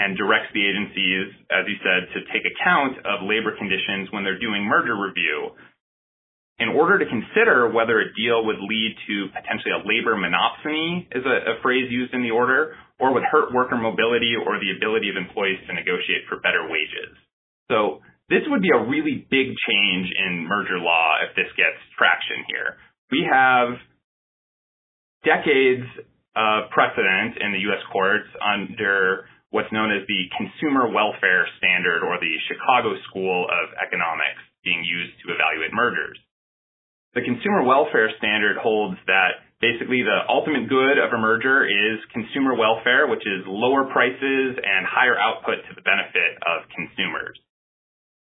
and 0.00 0.16
directs 0.16 0.48
the 0.56 0.64
agencies, 0.64 1.28
as 1.52 1.68
you 1.68 1.76
said, 1.84 2.08
to 2.16 2.24
take 2.32 2.48
account 2.48 2.96
of 3.04 3.28
labor 3.28 3.52
conditions 3.52 4.08
when 4.08 4.24
they're 4.24 4.40
doing 4.40 4.64
merger 4.64 4.96
review 4.96 5.52
in 6.56 6.72
order 6.72 7.00
to 7.00 7.04
consider 7.08 7.68
whether 7.68 8.00
a 8.00 8.08
deal 8.16 8.44
would 8.44 8.60
lead 8.60 8.92
to 9.08 9.28
potentially 9.32 9.72
a 9.76 9.80
labor 9.84 10.16
monopsony, 10.16 11.08
is 11.12 11.24
a, 11.24 11.56
a, 11.56 11.60
phrase 11.60 11.88
used 11.88 12.12
in 12.12 12.22
the 12.22 12.30
order, 12.32 12.76
or 13.00 13.12
would 13.12 13.24
hurt 13.24 13.52
worker 13.52 13.76
mobility 13.76 14.36
or 14.36 14.60
the 14.60 14.72
ability 14.76 15.08
of 15.08 15.16
employees 15.16 15.56
to 15.68 15.72
negotiate 15.72 16.28
for 16.28 16.36
better 16.40 16.68
wages. 16.68 17.16
So 17.72 18.04
this 18.28 18.44
would 18.48 18.60
be 18.60 18.72
a 18.72 18.84
really 18.84 19.24
big 19.32 19.56
change 19.56 20.08
in 20.12 20.44
merger 20.48 20.76
law 20.76 21.16
if 21.24 21.36
this 21.36 21.48
gets 21.56 21.80
traction 21.96 22.44
here. 22.48 22.76
We 23.08 23.24
have 23.24 23.80
decades 25.24 25.88
of 26.36 26.68
precedent 26.70 27.40
in 27.40 27.52
the 27.52 27.60
U.S. 27.72 27.84
courts 27.92 28.28
under 28.36 29.24
what's 29.50 29.70
known 29.74 29.90
as 29.90 30.06
the 30.06 30.22
Consumer 30.38 30.90
Welfare 30.90 31.46
Standard 31.58 32.06
or 32.06 32.18
the 32.18 32.34
Chicago 32.46 32.94
School 33.10 33.46
of 33.50 33.74
Economics 33.82 34.42
being 34.62 34.82
used 34.86 35.18
to 35.26 35.34
evaluate 35.34 35.74
mergers. 35.74 36.18
The 37.14 37.26
consumer 37.26 37.66
welfare 37.66 38.10
standard 38.18 38.56
holds 38.62 38.94
that 39.10 39.42
basically 39.60 40.06
the 40.06 40.22
ultimate 40.30 40.70
good 40.70 40.94
of 40.94 41.10
a 41.10 41.18
merger 41.18 41.66
is 41.66 41.98
consumer 42.14 42.54
welfare, 42.54 43.10
which 43.10 43.26
is 43.26 43.42
lower 43.46 43.90
prices 43.90 44.54
and 44.54 44.86
higher 44.86 45.18
output 45.18 45.66
to 45.66 45.74
the 45.74 45.82
benefit 45.82 46.38
of 46.46 46.70
consumers. 46.70 47.34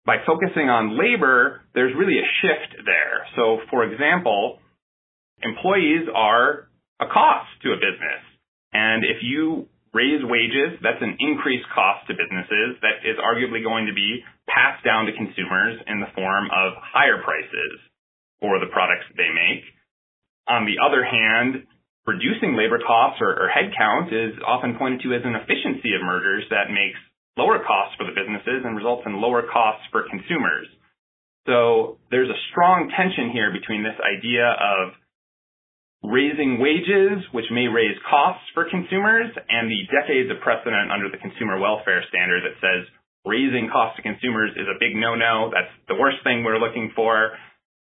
By 0.05 0.25
focusing 0.25 0.67
on 0.73 0.97
labor, 0.97 1.61
there's 1.75 1.93
really 1.95 2.17
a 2.17 2.27
shift 2.41 2.83
there. 2.83 3.29
So 3.37 3.61
for 3.69 3.85
example, 3.85 4.57
employees 5.43 6.09
are 6.09 6.67
a 6.99 7.05
cost 7.05 7.53
to 7.61 7.71
a 7.71 7.77
business. 7.77 8.23
And 8.73 9.05
if 9.05 9.21
you 9.21 9.69
raise 9.93 10.25
wages, 10.25 10.81
that's 10.81 11.01
an 11.01 11.15
increased 11.21 11.69
cost 11.69 12.09
to 12.09 12.17
businesses 12.17 12.81
that 12.81 13.05
is 13.05 13.15
arguably 13.21 13.61
going 13.61 13.85
to 13.85 13.93
be 13.93 14.25
passed 14.49 14.83
down 14.83 15.05
to 15.05 15.13
consumers 15.13 15.77
in 15.85 16.01
the 16.01 16.09
form 16.17 16.49
of 16.49 16.73
higher 16.81 17.21
prices 17.21 17.77
for 18.41 18.59
the 18.59 18.67
products 18.73 19.05
they 19.15 19.29
make. 19.29 19.63
On 20.49 20.65
the 20.65 20.81
other 20.81 21.05
hand, 21.05 21.69
reducing 22.05 22.57
labor 22.57 22.81
costs 22.81 23.21
or, 23.21 23.31
or 23.31 23.47
headcount 23.47 24.11
is 24.11 24.35
often 24.43 24.75
pointed 24.75 24.99
to 25.05 25.15
as 25.15 25.23
an 25.23 25.37
efficiency 25.37 25.95
of 25.95 26.03
mergers 26.03 26.43
that 26.49 26.73
makes 26.73 26.99
lower 27.37 27.61
costs 27.63 27.95
for 27.95 28.03
the 28.03 28.17
businesses 28.17 28.65
and 28.65 28.75
results 28.75 29.05
in 29.05 29.21
lower 29.21 29.45
costs 29.47 29.85
for 29.93 30.09
consumers. 30.09 30.67
So 31.45 31.97
there's 32.11 32.29
a 32.29 32.43
strong 32.51 32.91
tension 32.95 33.31
here 33.31 33.51
between 33.51 33.83
this 33.83 33.97
idea 33.99 34.47
of 34.47 34.95
raising 36.03 36.59
wages, 36.59 37.23
which 37.31 37.47
may 37.49 37.67
raise 37.71 37.95
costs 38.09 38.43
for 38.53 38.69
consumers, 38.69 39.31
and 39.49 39.71
the 39.71 39.87
decades 39.87 40.29
of 40.29 40.43
precedent 40.43 40.91
under 40.91 41.07
the 41.09 41.17
consumer 41.17 41.57
welfare 41.57 42.03
standard 42.11 42.43
that 42.43 42.59
says 42.59 42.83
raising 43.23 43.71
costs 43.71 43.95
to 43.95 44.03
consumers 44.03 44.51
is 44.59 44.67
a 44.67 44.77
big 44.79 44.95
no-no. 44.99 45.49
That's 45.49 45.71
the 45.87 45.95
worst 45.95 46.19
thing 46.27 46.43
we're 46.43 46.59
looking 46.59 46.91
for 46.95 47.31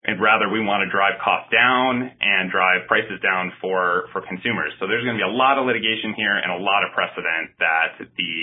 and 0.06 0.22
rather 0.22 0.46
we 0.46 0.62
want 0.62 0.86
to 0.86 0.88
drive 0.88 1.18
costs 1.18 1.50
down 1.50 2.06
and 2.22 2.46
drive 2.46 2.86
prices 2.86 3.18
down 3.18 3.50
for, 3.58 4.06
for 4.14 4.22
consumers. 4.22 4.70
So 4.78 4.86
there's 4.86 5.02
going 5.02 5.18
to 5.18 5.22
be 5.22 5.26
a 5.26 5.34
lot 5.34 5.58
of 5.58 5.66
litigation 5.66 6.14
here 6.14 6.38
and 6.38 6.54
a 6.54 6.62
lot 6.62 6.86
of 6.86 6.94
precedent 6.94 7.58
that 7.58 7.98
the 7.98 8.34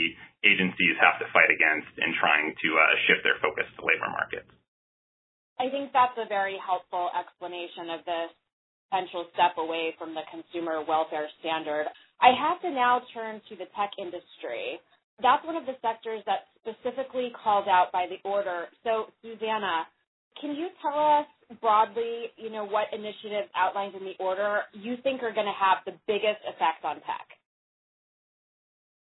agencies 0.43 0.99
have 0.99 1.23
to 1.23 1.27
fight 1.31 1.47
against 1.47 1.87
in 2.03 2.11
trying 2.19 2.51
to 2.51 2.67
uh, 2.75 2.83
shift 3.07 3.23
their 3.23 3.39
focus 3.39 3.63
to 3.79 3.81
labor 3.87 4.11
markets. 4.11 4.51
I 5.55 5.71
think 5.71 5.95
that's 5.95 6.19
a 6.19 6.27
very 6.27 6.59
helpful 6.59 7.07
explanation 7.15 7.95
of 7.95 8.03
this 8.03 8.31
potential 8.93 9.25
step 9.33 9.57
away 9.57 9.95
from 9.97 10.13
the 10.13 10.21
consumer 10.29 10.83
welfare 10.87 11.27
standard. 11.39 11.85
I 12.21 12.29
have 12.37 12.61
to 12.61 12.69
now 12.69 13.01
turn 13.13 13.41
to 13.49 13.55
the 13.55 13.65
tech 13.75 13.91
industry. 13.97 14.79
That's 15.21 15.45
one 15.45 15.55
of 15.55 15.65
the 15.65 15.73
sectors 15.81 16.21
that's 16.25 16.45
specifically 16.61 17.31
called 17.43 17.67
out 17.67 17.91
by 17.91 18.05
the 18.07 18.17
order. 18.27 18.65
So, 18.83 19.07
Susanna, 19.21 19.87
can 20.39 20.55
you 20.55 20.69
tell 20.81 20.97
us 20.97 21.25
broadly, 21.61 22.31
you 22.37 22.49
know, 22.49 22.65
what 22.65 22.85
initiatives 22.93 23.49
outlined 23.55 23.95
in 23.95 24.03
the 24.03 24.15
order 24.19 24.61
you 24.73 24.95
think 25.03 25.21
are 25.21 25.33
going 25.33 25.47
to 25.47 25.59
have 25.59 25.77
the 25.85 25.93
biggest 26.07 26.41
effect 26.47 26.83
on 26.83 26.95
tech? 26.95 27.27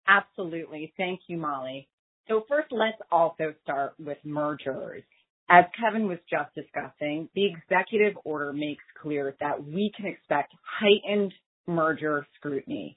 Absolutely. 0.08 0.92
Thank 0.96 1.20
you, 1.26 1.36
Molly. 1.36 1.88
So 2.28 2.44
first, 2.48 2.68
let's 2.70 2.98
also 3.10 3.54
start 3.62 3.94
with 3.98 4.18
mergers. 4.24 5.02
As 5.48 5.64
Kevin 5.80 6.08
was 6.08 6.18
just 6.28 6.54
discussing, 6.54 7.28
the 7.34 7.46
executive 7.46 8.14
order 8.24 8.52
makes 8.52 8.82
clear 9.00 9.36
that 9.40 9.64
we 9.64 9.92
can 9.96 10.06
expect 10.06 10.52
heightened 10.80 11.32
merger 11.66 12.26
scrutiny. 12.36 12.96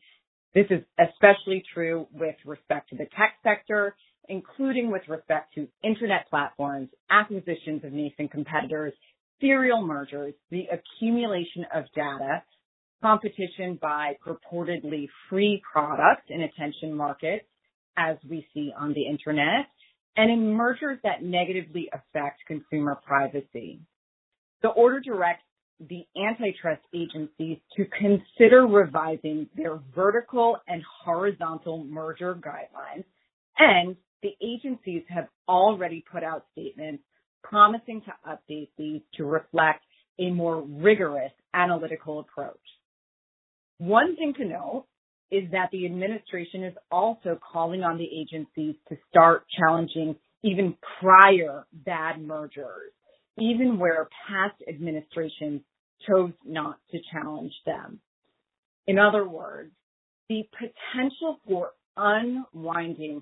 This 0.56 0.65
is 0.72 0.82
especially 1.00 1.63
true 1.74 2.08
with 2.12 2.36
respect 2.46 2.89
to 2.89 2.96
the 2.96 3.06
tech 3.15 3.36
sector 3.44 3.96
including 4.29 4.91
with 4.91 5.01
respect 5.10 5.53
to 5.56 5.68
internet 5.84 6.29
platforms, 6.29 6.89
acquisitions 7.10 7.84
of 7.84 7.91
nascent 7.91 8.32
competitors, 8.32 8.94
serial 9.41 9.82
mergers, 9.86 10.34
the 10.51 10.65
accumulation 10.72 11.65
of 11.74 11.86
data, 11.96 12.44
competition 13.01 13.77
by 13.82 14.13
purportedly 14.25 15.08
free 15.29 15.62
products 15.72 16.24
in 16.29 16.41
attention 16.41 16.94
markets, 16.94 17.46
as 17.98 18.18
we 18.29 18.46
see 18.53 18.72
on 18.77 18.94
the 18.94 19.06
internet, 19.06 19.68
and 20.19 20.29
in 20.29 20.53
mergers 20.53 20.99
that 21.03 21.23
negatively 21.23 21.89
affect 21.93 22.41
consumer 22.45 22.99
privacy. 23.05 23.79
The 24.61 24.67
order 24.67 24.99
directs 24.99 25.43
the 25.79 26.05
antitrust 26.17 26.81
agencies 26.93 27.57
to 27.77 27.85
consider 27.85 28.67
revising 28.67 29.47
their 29.55 29.79
vertical 29.95 30.57
and 30.67 30.83
horizontal 31.05 31.85
merger 31.85 32.35
guidelines 32.35 33.05
and 33.57 33.95
the 34.21 34.31
agencies 34.43 35.03
have 35.07 35.29
already 35.47 36.03
put 36.11 36.21
out 36.21 36.45
statements 36.51 37.01
promising 37.41 38.01
to 38.01 38.13
update 38.29 38.67
these 38.77 38.99
to 39.15 39.23
reflect 39.23 39.85
a 40.19 40.31
more 40.31 40.61
rigorous 40.61 41.31
analytical 41.53 42.19
approach. 42.19 42.59
One 43.77 44.17
thing 44.17 44.33
to 44.33 44.43
note 44.43 44.85
is 45.31 45.50
that 45.51 45.69
the 45.71 45.86
administration 45.86 46.63
is 46.63 46.74
also 46.91 47.39
calling 47.51 47.83
on 47.83 47.98
the 47.98 48.05
agencies 48.05 48.75
to 48.89 48.98
start 49.09 49.45
challenging 49.57 50.15
even 50.43 50.75
prior 51.00 51.65
bad 51.74 52.21
mergers, 52.21 52.91
even 53.38 53.77
where 53.77 54.09
past 54.27 54.55
administrations 54.67 55.62
chose 56.07 56.31
not 56.45 56.77
to 56.91 56.98
challenge 57.12 57.53
them. 57.65 58.00
In 58.88 58.98
other 58.98 59.27
words, 59.27 59.71
the 60.29 60.48
potential 60.57 61.39
for 61.48 61.71
unwinding 61.98 63.21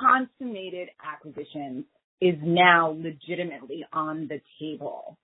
consummated 0.00 0.88
acquisitions 1.04 1.84
is 2.20 2.34
now 2.42 2.96
legitimately 2.98 3.84
on 3.92 4.28
the 4.28 4.40
table. 4.58 5.16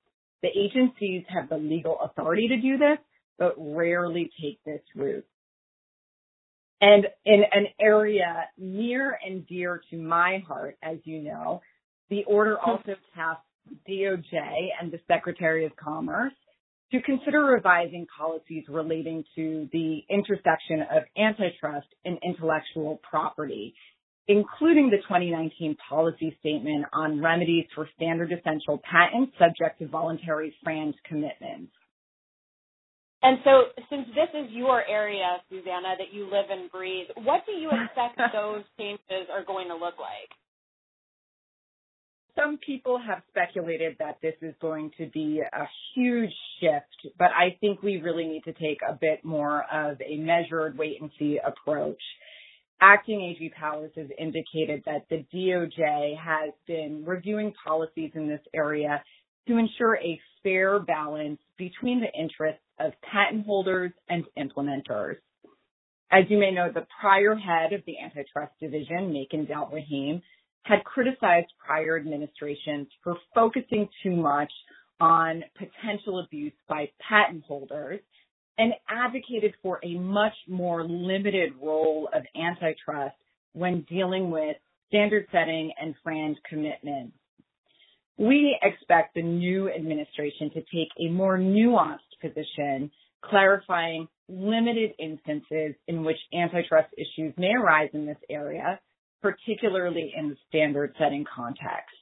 The 0.42 0.48
agencies 0.48 1.24
have 1.28 1.48
the 1.48 1.56
legal 1.56 1.98
authority 2.00 2.48
to 2.48 2.60
do 2.60 2.78
this, 2.78 2.98
but 3.38 3.54
rarely 3.56 4.30
take 4.40 4.62
this 4.64 4.82
route. 4.94 5.26
And 6.86 7.06
in 7.24 7.42
an 7.50 7.68
area 7.80 8.44
near 8.58 9.18
and 9.26 9.46
dear 9.46 9.80
to 9.90 9.96
my 9.96 10.42
heart, 10.46 10.76
as 10.82 10.98
you 11.04 11.22
know, 11.22 11.62
the 12.10 12.24
order 12.24 12.58
also 12.58 12.94
tasked 13.14 13.46
DOJ 13.88 14.68
and 14.78 14.92
the 14.92 15.00
Secretary 15.08 15.64
of 15.64 15.74
Commerce 15.76 16.34
to 16.92 17.00
consider 17.00 17.42
revising 17.42 18.06
policies 18.14 18.64
relating 18.68 19.24
to 19.34 19.66
the 19.72 20.00
intersection 20.10 20.82
of 20.94 21.04
antitrust 21.16 21.88
and 22.04 22.18
intellectual 22.22 23.00
property 23.08 23.74
including 24.26 24.88
the 24.88 24.96
2019 24.96 25.76
policy 25.86 26.34
statement 26.40 26.86
on 26.94 27.20
remedies 27.20 27.66
for 27.74 27.86
standard 27.94 28.32
essential 28.32 28.80
patents 28.90 29.32
subject 29.38 29.78
to 29.78 29.86
voluntary 29.86 30.54
FRAND 30.64 30.94
commitments. 31.06 31.72
And 33.24 33.38
so, 33.42 33.62
since 33.88 34.06
this 34.08 34.28
is 34.34 34.52
your 34.52 34.84
area, 34.86 35.38
Susanna, 35.48 35.96
that 35.96 36.12
you 36.12 36.24
live 36.24 36.44
and 36.50 36.70
breathe, 36.70 37.06
what 37.24 37.40
do 37.46 37.52
you 37.52 37.70
expect 37.70 38.20
those 38.34 38.64
changes 38.78 39.30
are 39.32 39.42
going 39.46 39.68
to 39.68 39.74
look 39.74 39.94
like? 39.98 40.28
Some 42.38 42.58
people 42.58 42.98
have 42.98 43.22
speculated 43.30 43.96
that 43.98 44.18
this 44.20 44.34
is 44.42 44.54
going 44.60 44.90
to 44.98 45.06
be 45.06 45.40
a 45.40 45.64
huge 45.94 46.32
shift, 46.60 47.14
but 47.18 47.28
I 47.28 47.56
think 47.62 47.82
we 47.82 47.96
really 47.96 48.26
need 48.26 48.44
to 48.44 48.52
take 48.52 48.80
a 48.86 48.92
bit 48.92 49.24
more 49.24 49.64
of 49.72 49.96
a 50.02 50.18
measured 50.18 50.76
wait 50.76 51.00
and 51.00 51.10
see 51.18 51.38
approach. 51.42 52.02
Acting 52.82 53.22
AG 53.22 53.52
Powers 53.58 53.92
has 53.96 54.08
indicated 54.18 54.82
that 54.84 55.06
the 55.08 55.24
DOJ 55.32 56.18
has 56.18 56.52
been 56.66 57.04
reviewing 57.06 57.54
policies 57.64 58.10
in 58.14 58.28
this 58.28 58.42
area 58.52 59.02
to 59.48 59.56
ensure 59.56 59.96
a 59.96 60.20
fair 60.42 60.78
balance 60.80 61.40
between 61.56 62.00
the 62.00 62.12
interests 62.20 62.60
of 62.78 62.92
patent 63.02 63.46
holders 63.46 63.92
and 64.08 64.24
implementers. 64.38 65.16
As 66.10 66.24
you 66.28 66.38
may 66.38 66.50
know, 66.50 66.70
the 66.72 66.86
prior 67.00 67.34
head 67.34 67.72
of 67.72 67.82
the 67.86 67.98
antitrust 67.98 68.52
division, 68.60 69.12
Makan 69.12 69.46
Delrahim, 69.46 70.22
had 70.62 70.84
criticized 70.84 71.52
prior 71.58 71.96
administrations 71.96 72.88
for 73.02 73.16
focusing 73.34 73.88
too 74.02 74.16
much 74.16 74.52
on 75.00 75.42
potential 75.56 76.20
abuse 76.20 76.52
by 76.68 76.88
patent 77.06 77.44
holders 77.44 78.00
and 78.58 78.72
advocated 78.88 79.54
for 79.62 79.80
a 79.82 79.98
much 79.98 80.34
more 80.48 80.86
limited 80.86 81.52
role 81.60 82.08
of 82.14 82.22
antitrust 82.36 83.16
when 83.52 83.84
dealing 83.88 84.30
with 84.30 84.56
standard 84.88 85.26
setting 85.32 85.72
and 85.80 85.94
FRAND 86.02 86.38
commitments. 86.48 87.16
We 88.16 88.56
expect 88.62 89.14
the 89.14 89.22
new 89.22 89.68
administration 89.68 90.50
to 90.50 90.60
take 90.72 90.88
a 91.00 91.10
more 91.10 91.36
nuanced 91.36 91.98
position, 92.28 92.90
clarifying 93.22 94.08
limited 94.28 94.92
instances 94.98 95.74
in 95.88 96.04
which 96.04 96.18
antitrust 96.32 96.88
issues 96.96 97.34
may 97.36 97.52
arise 97.52 97.90
in 97.92 98.06
this 98.06 98.18
area, 98.30 98.80
particularly 99.22 100.12
in 100.16 100.30
the 100.30 100.36
standard 100.48 100.94
setting 100.98 101.24
context. 101.34 101.96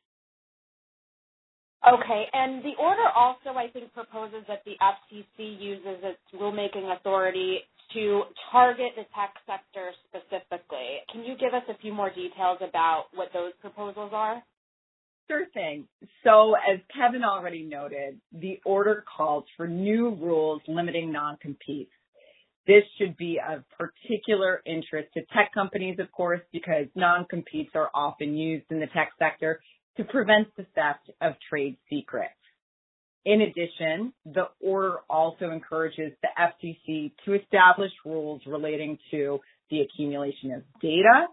Okay, 1.82 2.24
and 2.32 2.62
the 2.62 2.78
order 2.78 3.08
also, 3.14 3.58
I 3.58 3.66
think, 3.72 3.92
proposes 3.92 4.44
that 4.46 4.62
the 4.64 4.74
FTC 4.80 5.60
uses 5.60 5.98
its 6.02 6.20
rulemaking 6.32 6.96
authority 6.96 7.58
to 7.94 8.22
target 8.52 8.92
the 8.94 9.02
tech 9.14 9.34
sector 9.46 9.90
specifically. 10.06 11.02
Can 11.10 11.24
you 11.24 11.36
give 11.36 11.54
us 11.54 11.64
a 11.68 11.76
few 11.78 11.92
more 11.92 12.10
details 12.10 12.58
about 12.60 13.06
what 13.14 13.28
those 13.34 13.52
proposals 13.60 14.12
are? 14.14 14.42
Sure 15.30 15.46
thing. 15.54 15.86
So, 16.24 16.54
as 16.54 16.80
Kevin 16.94 17.24
already 17.24 17.62
noted, 17.62 18.20
the 18.32 18.60
order 18.64 19.04
calls 19.16 19.44
for 19.56 19.66
new 19.66 20.10
rules 20.10 20.60
limiting 20.68 21.12
non-competes. 21.12 21.92
This 22.66 22.84
should 22.98 23.16
be 23.16 23.40
of 23.40 23.64
particular 23.76 24.62
interest 24.66 25.08
to 25.14 25.20
tech 25.34 25.52
companies, 25.52 25.98
of 25.98 26.12
course, 26.12 26.40
because 26.52 26.86
non-competes 26.94 27.70
are 27.74 27.90
often 27.94 28.36
used 28.36 28.66
in 28.70 28.78
the 28.78 28.86
tech 28.86 29.12
sector 29.18 29.60
to 29.96 30.04
prevent 30.04 30.48
the 30.56 30.66
theft 30.74 31.10
of 31.20 31.34
trade 31.48 31.76
secrets. 31.90 32.34
In 33.24 33.42
addition, 33.42 34.12
the 34.24 34.48
order 34.60 34.98
also 35.08 35.50
encourages 35.50 36.12
the 36.22 36.28
FTC 36.38 37.12
to 37.24 37.34
establish 37.34 37.92
rules 38.04 38.42
relating 38.46 38.98
to 39.12 39.40
the 39.70 39.80
accumulation 39.80 40.52
of 40.52 40.62
data, 40.80 41.26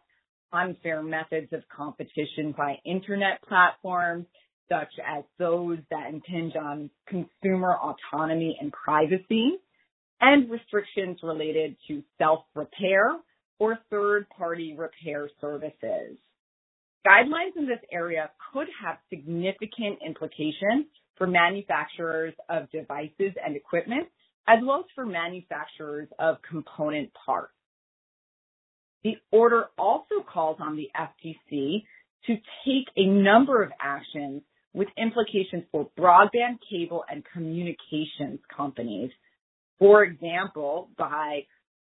unfair 0.53 1.01
methods 1.01 1.51
of 1.53 1.61
competition 1.75 2.53
by 2.57 2.75
internet 2.85 3.41
platforms, 3.47 4.25
such 4.69 4.91
as 5.05 5.23
those 5.37 5.79
that 5.89 6.09
impinge 6.13 6.55
on 6.55 6.89
consumer 7.07 7.75
autonomy 7.75 8.57
and 8.61 8.71
privacy, 8.71 9.57
and 10.21 10.49
restrictions 10.49 11.17
related 11.23 11.75
to 11.87 12.03
self-repair 12.17 13.17
or 13.59 13.79
third-party 13.89 14.75
repair 14.77 15.29
services. 15.41 16.17
Guidelines 17.07 17.55
in 17.55 17.65
this 17.67 17.79
area 17.91 18.29
could 18.53 18.67
have 18.83 18.97
significant 19.09 19.99
implications 20.05 20.85
for 21.17 21.27
manufacturers 21.27 22.33
of 22.49 22.69
devices 22.71 23.33
and 23.43 23.55
equipment, 23.55 24.07
as 24.47 24.59
well 24.63 24.79
as 24.79 24.85
for 24.95 25.05
manufacturers 25.05 26.07
of 26.19 26.37
component 26.49 27.09
parts. 27.25 27.53
The 29.03 29.15
order 29.31 29.65
also 29.77 30.23
calls 30.31 30.57
on 30.59 30.75
the 30.75 30.89
FTC 30.95 31.83
to 32.27 32.35
take 32.65 32.87
a 32.97 33.05
number 33.05 33.63
of 33.63 33.71
actions 33.81 34.41
with 34.73 34.87
implications 34.97 35.63
for 35.71 35.89
broadband, 35.97 36.59
cable, 36.69 37.03
and 37.09 37.23
communications 37.33 38.39
companies. 38.55 39.11
For 39.79 40.03
example, 40.03 40.89
by 40.97 41.45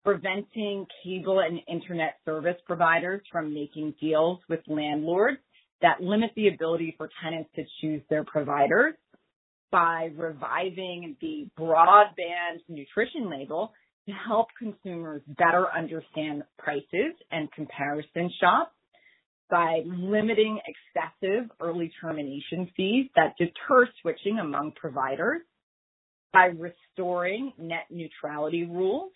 preventing 0.05 0.87
cable 1.03 1.41
and 1.41 1.61
internet 1.67 2.17
service 2.25 2.57
providers 2.67 3.23
from 3.33 3.53
making 3.53 3.95
deals 4.01 4.39
with 4.49 4.61
landlords 4.67 5.39
that 5.81 6.01
limit 6.01 6.31
the 6.37 6.49
ability 6.49 6.95
for 6.97 7.09
tenants 7.23 7.51
to 7.57 7.65
choose 7.81 8.03
their 8.11 8.25
providers, 8.25 8.95
by 9.71 10.11
reviving 10.17 11.17
the 11.21 11.49
broadband 11.59 12.59
nutrition 12.69 13.31
label 13.31 13.73
to 14.09 14.15
help 14.27 14.49
consumers 14.59 15.23
better 15.37 15.67
understand 15.77 16.43
prices 16.59 17.15
and 17.31 17.53
comparison 17.53 18.31
shop, 18.41 18.73
by 19.51 19.83
limiting 19.87 20.61
excessive 20.67 21.51
early 21.61 21.91
termination 22.01 22.71
fees 22.77 23.09
that 23.17 23.35
deter 23.39 23.89
switching 24.03 24.39
among 24.39 24.73
providers, 24.73 25.41
by 26.33 26.47
restoring 26.47 27.53
net 27.59 27.87
neutrality 27.91 28.65
rules, 28.65 29.13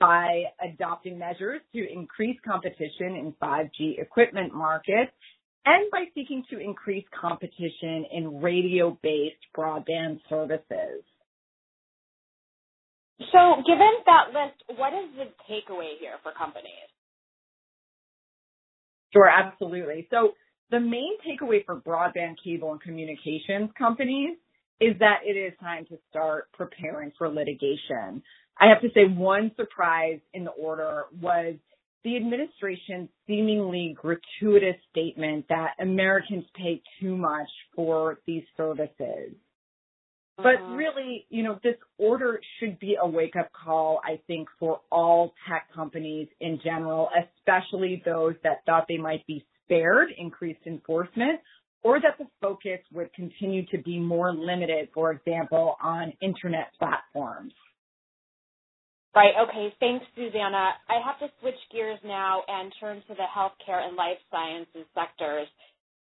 by 0.00 0.44
adopting 0.62 1.18
measures 1.18 1.60
to 1.72 1.92
increase 1.92 2.36
competition 2.44 3.14
in 3.16 3.34
5G 3.40 4.00
equipment 4.00 4.52
markets, 4.52 5.12
and 5.64 5.90
by 5.90 6.04
seeking 6.14 6.44
to 6.50 6.58
increase 6.58 7.04
competition 7.18 8.04
in 8.12 8.40
radio-based 8.40 9.36
broadband 9.56 10.20
services. 10.28 11.02
So, 13.18 13.62
given 13.66 13.92
that 14.06 14.34
list, 14.34 14.78
what 14.78 14.92
is 14.92 15.10
the 15.16 15.26
takeaway 15.50 15.98
here 16.00 16.18
for 16.22 16.32
companies? 16.32 16.90
Sure, 19.12 19.28
absolutely. 19.28 20.08
So, 20.10 20.32
the 20.70 20.80
main 20.80 21.14
takeaway 21.26 21.64
for 21.64 21.76
broadband, 21.76 22.36
cable, 22.42 22.72
and 22.72 22.80
communications 22.80 23.70
companies 23.78 24.36
is 24.80 24.98
that 24.98 25.20
it 25.24 25.38
is 25.38 25.52
time 25.60 25.84
to 25.86 25.98
start 26.10 26.48
preparing 26.52 27.12
for 27.16 27.28
litigation. 27.28 28.22
I 28.58 28.68
have 28.68 28.80
to 28.82 28.88
say 28.94 29.04
one 29.06 29.52
surprise 29.56 30.20
in 30.32 30.44
the 30.44 30.50
order 30.50 31.04
was 31.20 31.54
the 32.02 32.16
administration's 32.16 33.08
seemingly 33.26 33.96
gratuitous 34.00 34.76
statement 34.90 35.46
that 35.48 35.70
Americans 35.80 36.44
pay 36.54 36.82
too 37.00 37.16
much 37.16 37.48
for 37.74 38.18
these 38.26 38.42
services. 38.56 39.32
Uh-huh. 40.36 40.50
But 40.58 40.74
really, 40.74 41.26
you 41.30 41.42
know, 41.42 41.58
this 41.62 41.76
order 41.98 42.40
should 42.58 42.78
be 42.80 42.96
a 43.00 43.06
wake 43.06 43.36
up 43.36 43.50
call, 43.52 44.00
I 44.04 44.20
think, 44.26 44.48
for 44.58 44.80
all 44.90 45.32
tech 45.48 45.68
companies 45.74 46.28
in 46.40 46.60
general, 46.64 47.08
especially 47.38 48.02
those 48.04 48.34
that 48.42 48.64
thought 48.66 48.86
they 48.88 48.98
might 48.98 49.26
be 49.26 49.46
spared 49.64 50.08
increased 50.16 50.66
enforcement 50.66 51.40
or 51.82 52.00
that 52.00 52.18
the 52.18 52.26
focus 52.40 52.80
would 52.92 53.12
continue 53.12 53.64
to 53.66 53.78
be 53.78 53.98
more 53.98 54.34
limited, 54.34 54.88
for 54.92 55.12
example, 55.12 55.76
on 55.82 56.12
internet 56.20 56.72
platforms. 56.78 57.52
Right. 59.14 59.34
Okay. 59.48 59.72
Thanks, 59.78 60.04
Susanna. 60.16 60.70
I 60.88 60.98
have 61.06 61.20
to 61.20 61.32
switch 61.40 61.54
gears 61.70 62.00
now 62.04 62.42
and 62.48 62.72
turn 62.80 62.96
to 63.06 63.14
the 63.14 63.26
healthcare 63.30 63.86
and 63.86 63.94
life 63.96 64.18
sciences 64.30 64.88
sectors. 64.92 65.46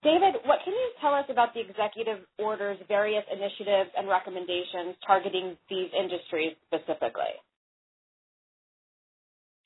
David, 0.03 0.39
what 0.47 0.61
can 0.65 0.75
you 0.75 0.91
tell 1.01 1.15
us 1.15 1.27
about 1.29 1.55
the 1.55 1.61
executive 1.61 2.23
order's 2.39 2.79
various 2.87 3.25
initiatives 3.33 3.91
and 3.97 4.09
recommendations 4.09 4.95
targeting 5.05 5.57
these 5.69 5.91
industries 5.91 6.55
specifically? 6.71 7.35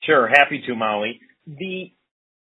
Sure. 0.01 0.27
Happy 0.27 0.61
to, 0.65 0.75
Molly. 0.75 1.19
The 1.45 1.93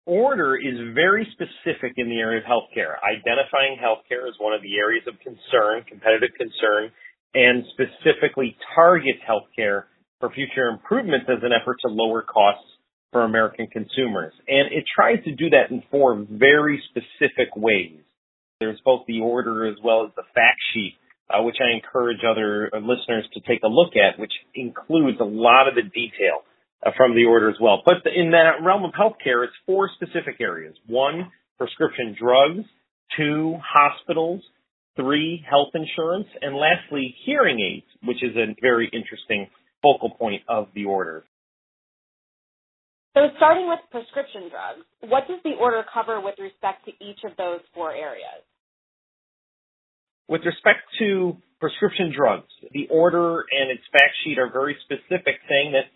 order 0.07 0.57
is 0.57 0.95
very 0.95 1.27
specific 1.33 1.95
in 1.97 2.09
the 2.09 2.18
area 2.18 2.38
of 2.38 2.45
healthcare, 2.47 2.97
identifying 3.03 3.77
healthcare 3.83 4.29
as 4.29 4.35
one 4.38 4.55
of 4.55 4.62
the 4.62 4.79
areas 4.79 5.05
of 5.07 5.14
concern, 5.18 5.83
competitive 5.88 6.31
concern, 6.38 6.90
and 7.35 7.64
specifically 7.75 8.57
targets 8.75 9.21
healthcare 9.29 9.85
for 10.21 10.31
future 10.31 10.68
improvements 10.68 11.27
as 11.29 11.42
an 11.42 11.51
effort 11.53 11.79
to 11.83 11.88
lower 11.88 12.23
costs 12.23 12.72
for 13.12 13.22
American 13.22 13.66
consumers. 13.66 14.33
And 14.48 14.72
it 14.72 14.85
tries 14.94 15.22
to 15.25 15.35
do 15.35 15.51
that 15.51 15.70
in 15.70 15.83
four 15.90 16.27
very 16.29 16.83
specific 16.90 17.55
ways. 17.55 18.01
There's 18.59 18.81
both 18.85 19.03
the 19.07 19.20
order 19.20 19.66
as 19.66 19.77
well 19.85 20.05
as 20.07 20.12
the 20.16 20.22
fact 20.35 20.61
sheet, 20.72 20.96
uh, 21.29 21.42
which 21.42 21.57
I 21.61 21.77
encourage 21.77 22.20
other 22.29 22.70
uh, 22.72 22.79
listeners 22.79 23.29
to 23.35 23.40
take 23.40 23.62
a 23.64 23.68
look 23.68 23.92
at, 23.96 24.18
which 24.18 24.33
includes 24.55 25.18
a 25.20 25.25
lot 25.25 25.68
of 25.68 25.75
the 25.75 25.83
detail 25.83 26.42
uh, 26.85 26.90
from 26.96 27.14
the 27.14 27.27
order 27.27 27.51
as 27.51 27.57
well. 27.61 27.83
But 27.85 27.96
in 28.14 28.31
that 28.31 28.64
realm 28.64 28.85
of 28.85 28.92
healthcare, 28.92 29.44
it's 29.44 29.55
four 29.66 29.90
specific 29.94 30.40
areas. 30.40 30.75
One, 30.87 31.31
prescription 31.59 32.16
drugs. 32.18 32.64
Two, 33.16 33.57
hospitals. 33.62 34.42
Three, 34.96 35.44
health 35.48 35.70
insurance. 35.75 36.29
And 36.40 36.57
lastly, 36.57 37.14
hearing 37.25 37.61
aids, 37.61 37.87
which 38.03 38.22
is 38.22 38.37
a 38.37 38.55
very 38.61 38.90
interesting 38.92 39.48
focal 39.83 40.11
point 40.11 40.42
of 40.48 40.68
the 40.75 40.85
order. 40.85 41.25
So 43.14 43.29
starting 43.37 43.68
with 43.68 43.81
prescription 43.90 44.48
drugs, 44.48 44.88
what 45.05 45.29
does 45.29 45.40
the 45.44 45.61
order 45.61 45.85
cover 45.92 46.20
with 46.20 46.37
respect 46.40 46.88
to 46.88 46.92
each 46.96 47.20
of 47.29 47.37
those 47.37 47.61
four 47.75 47.92
areas? 47.92 48.40
With 50.29 50.40
respect 50.48 50.81
to 50.98 51.37
prescription 51.61 52.12
drugs, 52.16 52.48
the 52.72 52.88
order 52.88 53.44
and 53.53 53.70
its 53.70 53.85
fact 53.92 54.16
sheet 54.25 54.38
are 54.38 54.51
very 54.51 54.77
specific, 54.88 55.37
saying 55.44 55.77
that 55.77 55.92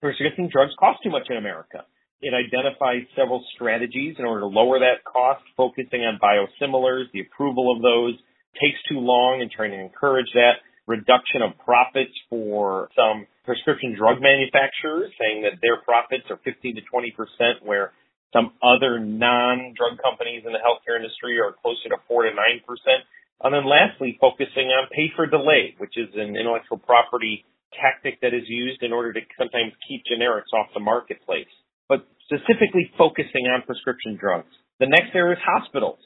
prescription 0.00 0.48
drugs 0.52 0.70
cost 0.78 1.02
too 1.02 1.10
much 1.10 1.26
in 1.28 1.36
America. 1.36 1.82
It 2.22 2.34
identifies 2.36 3.02
several 3.16 3.42
strategies 3.54 4.16
in 4.18 4.24
order 4.24 4.42
to 4.42 4.46
lower 4.46 4.78
that 4.78 5.02
cost, 5.02 5.42
focusing 5.56 6.06
on 6.06 6.20
biosimilars, 6.22 7.10
the 7.12 7.26
approval 7.26 7.74
of 7.74 7.82
those 7.82 8.14
takes 8.60 8.78
too 8.88 9.00
long 9.00 9.42
and 9.42 9.50
trying 9.50 9.70
to 9.72 9.80
encourage 9.80 10.30
that 10.34 10.62
reduction 10.86 11.42
of 11.42 11.58
profits 11.64 12.12
for 12.28 12.88
some 12.94 13.26
prescription 13.44 13.96
drug 13.96 14.20
manufacturers 14.20 15.10
saying 15.16 15.42
that 15.48 15.58
their 15.64 15.80
profits 15.82 16.28
are 16.28 16.40
15 16.44 16.76
to 16.76 16.82
20 16.82 17.10
percent, 17.12 17.56
where 17.64 17.92
some 18.32 18.54
other 18.62 19.02
non-drug 19.02 19.98
companies 19.98 20.46
in 20.46 20.52
the 20.54 20.62
healthcare 20.62 20.94
industry 20.94 21.40
are 21.42 21.50
closer 21.58 21.90
to 21.90 21.98
4 22.06 22.30
to 22.30 22.32
9 22.34 22.68
percent. 22.68 23.02
And 23.42 23.56
then 23.56 23.64
lastly, 23.64 24.20
focusing 24.20 24.68
on 24.68 24.86
pay 24.92 25.08
for 25.16 25.26
delay, 25.26 25.74
which 25.80 25.96
is 25.96 26.12
an 26.14 26.36
intellectual 26.36 26.78
property 26.78 27.44
tactic 27.72 28.20
that 28.20 28.34
is 28.34 28.44
used 28.46 28.82
in 28.82 28.92
order 28.92 29.12
to 29.14 29.20
sometimes 29.38 29.72
keep 29.88 30.02
generics 30.04 30.52
off 30.52 30.68
the 30.74 30.82
marketplace. 30.82 31.50
But 31.88 32.06
specifically 32.28 32.90
focusing 32.98 33.48
on 33.48 33.62
prescription 33.66 34.18
drugs. 34.20 34.52
The 34.78 34.86
next 34.86 35.14
area 35.14 35.34
is 35.34 35.42
hospitals. 35.42 35.98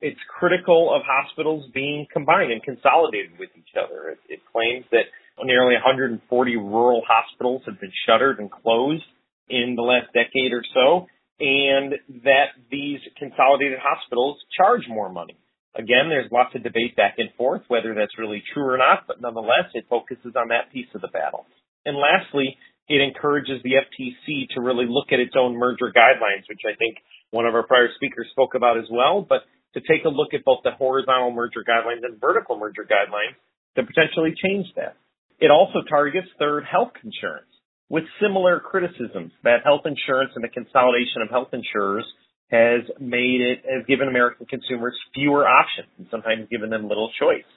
It's 0.00 0.20
critical 0.28 0.92
of 0.94 1.02
hospitals 1.04 1.68
being 1.72 2.06
combined 2.12 2.52
and 2.52 2.62
consolidated 2.62 3.38
with 3.38 3.50
each 3.56 3.76
other. 3.76 4.16
It, 4.16 4.20
it 4.28 4.40
claims 4.48 4.84
that 4.92 5.08
nearly 5.46 5.74
140 5.74 6.20
rural 6.56 7.02
hospitals 7.06 7.62
have 7.66 7.80
been 7.80 7.92
shuttered 8.06 8.38
and 8.38 8.50
closed 8.50 9.04
in 9.48 9.74
the 9.76 9.82
last 9.82 10.12
decade 10.14 10.52
or 10.52 10.62
so, 10.74 11.06
and 11.40 11.94
that 12.24 12.54
these 12.70 13.00
consolidated 13.18 13.78
hospitals 13.82 14.38
charge 14.56 14.82
more 14.88 15.10
money. 15.10 15.36
Again, 15.74 16.10
there's 16.10 16.30
lots 16.32 16.54
of 16.54 16.62
debate 16.62 16.96
back 16.96 17.14
and 17.18 17.30
forth 17.38 17.62
whether 17.68 17.94
that's 17.94 18.18
really 18.18 18.42
true 18.52 18.66
or 18.66 18.78
not, 18.78 19.06
but 19.06 19.20
nonetheless, 19.20 19.70
it 19.74 19.86
focuses 19.88 20.34
on 20.34 20.48
that 20.48 20.72
piece 20.72 20.90
of 20.94 21.00
the 21.00 21.12
battle. 21.12 21.46
And 21.86 21.96
lastly, 21.96 22.58
it 22.88 23.00
encourages 23.00 23.62
the 23.62 23.78
FTC 23.78 24.50
to 24.54 24.60
really 24.60 24.86
look 24.88 25.12
at 25.12 25.20
its 25.20 25.34
own 25.38 25.56
merger 25.56 25.94
guidelines, 25.94 26.42
which 26.48 26.66
I 26.66 26.74
think 26.74 26.98
one 27.30 27.46
of 27.46 27.54
our 27.54 27.62
prior 27.66 27.88
speakers 27.94 28.26
spoke 28.32 28.54
about 28.54 28.78
as 28.78 28.90
well, 28.90 29.22
but 29.22 29.46
to 29.74 29.80
take 29.80 30.04
a 30.04 30.10
look 30.10 30.34
at 30.34 30.44
both 30.44 30.60
the 30.64 30.72
horizontal 30.72 31.30
merger 31.30 31.62
guidelines 31.62 32.02
and 32.02 32.20
vertical 32.20 32.58
merger 32.58 32.82
guidelines 32.82 33.38
to 33.76 33.86
potentially 33.86 34.34
change 34.42 34.66
that. 34.74 34.96
It 35.40 35.50
also 35.50 35.80
targets 35.88 36.28
third 36.38 36.64
health 36.70 36.92
insurance 37.02 37.48
with 37.88 38.04
similar 38.22 38.60
criticisms 38.60 39.32
that 39.42 39.64
health 39.64 39.82
insurance 39.84 40.32
and 40.34 40.44
the 40.44 40.48
consolidation 40.48 41.22
of 41.22 41.30
health 41.30 41.48
insurers 41.52 42.04
has 42.50 42.82
made 43.00 43.40
it, 43.40 43.64
has 43.64 43.86
given 43.86 44.08
American 44.08 44.46
consumers 44.46 44.94
fewer 45.14 45.46
options 45.46 45.88
and 45.98 46.06
sometimes 46.10 46.48
given 46.50 46.70
them 46.70 46.88
little 46.88 47.10
choice 47.18 47.48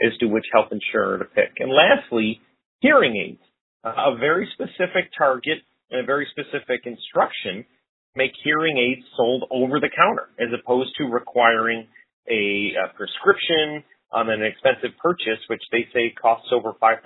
as 0.00 0.16
to 0.18 0.26
which 0.26 0.44
health 0.52 0.72
insurer 0.72 1.18
to 1.18 1.24
pick. 1.24 1.52
And 1.58 1.70
lastly, 1.70 2.40
hearing 2.80 3.16
aids, 3.16 3.42
a 3.84 4.16
very 4.18 4.48
specific 4.54 5.10
target 5.16 5.58
and 5.90 6.00
a 6.00 6.06
very 6.06 6.26
specific 6.30 6.86
instruction 6.86 7.64
make 8.14 8.32
hearing 8.44 8.78
aids 8.78 9.06
sold 9.16 9.44
over 9.50 9.80
the 9.80 9.90
counter 9.94 10.28
as 10.38 10.48
opposed 10.52 10.90
to 10.98 11.04
requiring 11.04 11.88
a, 12.28 12.72
a 12.76 12.94
prescription 12.94 13.82
on 14.12 14.28
an 14.28 14.42
expensive 14.42 14.96
purchase, 15.00 15.40
which 15.48 15.62
they 15.72 15.88
say 15.92 16.10
costs 16.10 16.48
over 16.52 16.72
$5,000 16.72 17.02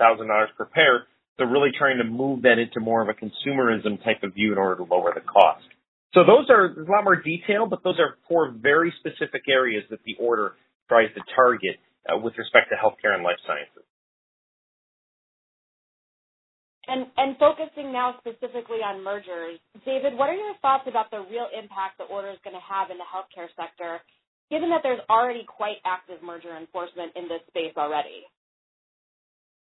per 0.57 0.65
pair. 0.65 1.07
They're 1.37 1.47
really 1.47 1.71
trying 1.77 1.97
to 1.99 2.03
move 2.03 2.41
that 2.43 2.59
into 2.59 2.79
more 2.79 3.01
of 3.01 3.09
a 3.09 3.13
consumerism 3.13 4.03
type 4.03 4.23
of 4.23 4.33
view 4.33 4.51
in 4.51 4.57
order 4.57 4.83
to 4.83 4.83
lower 4.83 5.13
the 5.13 5.21
cost. 5.21 5.63
So 6.13 6.23
those 6.23 6.49
are 6.49 6.65
a 6.65 6.89
lot 6.89 7.03
more 7.03 7.15
detail, 7.15 7.67
but 7.67 7.83
those 7.83 7.99
are 7.99 8.17
four 8.27 8.51
very 8.51 8.93
specific 8.99 9.43
areas 9.47 9.83
that 9.89 9.99
the 10.05 10.15
order 10.19 10.53
tries 10.89 11.13
to 11.13 11.21
target 11.35 11.77
uh, 12.07 12.17
with 12.17 12.33
respect 12.37 12.71
to 12.71 12.75
healthcare 12.75 13.13
and 13.13 13.23
life 13.23 13.37
sciences. 13.45 13.85
And, 16.87 17.05
and 17.19 17.35
focusing 17.35 17.91
now 17.91 18.15
specifically 18.23 18.79
on 18.79 19.03
mergers, 19.03 19.59
David, 19.83 20.15
what 20.15 20.31
are 20.31 20.39
your 20.39 20.55
thoughts 20.63 20.87
about 20.87 21.11
the 21.11 21.19
real 21.27 21.51
impact 21.51 21.99
the 21.99 22.07
order 22.07 22.31
is 22.31 22.39
going 22.47 22.55
to 22.55 22.63
have 22.63 22.89
in 22.89 22.97
the 22.97 23.03
healthcare 23.03 23.51
sector 23.59 23.99
given 24.49 24.69
that 24.69 24.81
there's 24.83 25.01
already 25.09 25.45
quite 25.47 25.77
active 25.85 26.23
merger 26.23 26.55
enforcement 26.55 27.13
in 27.15 27.23
this 27.27 27.41
space 27.49 27.73
already? 27.77 28.23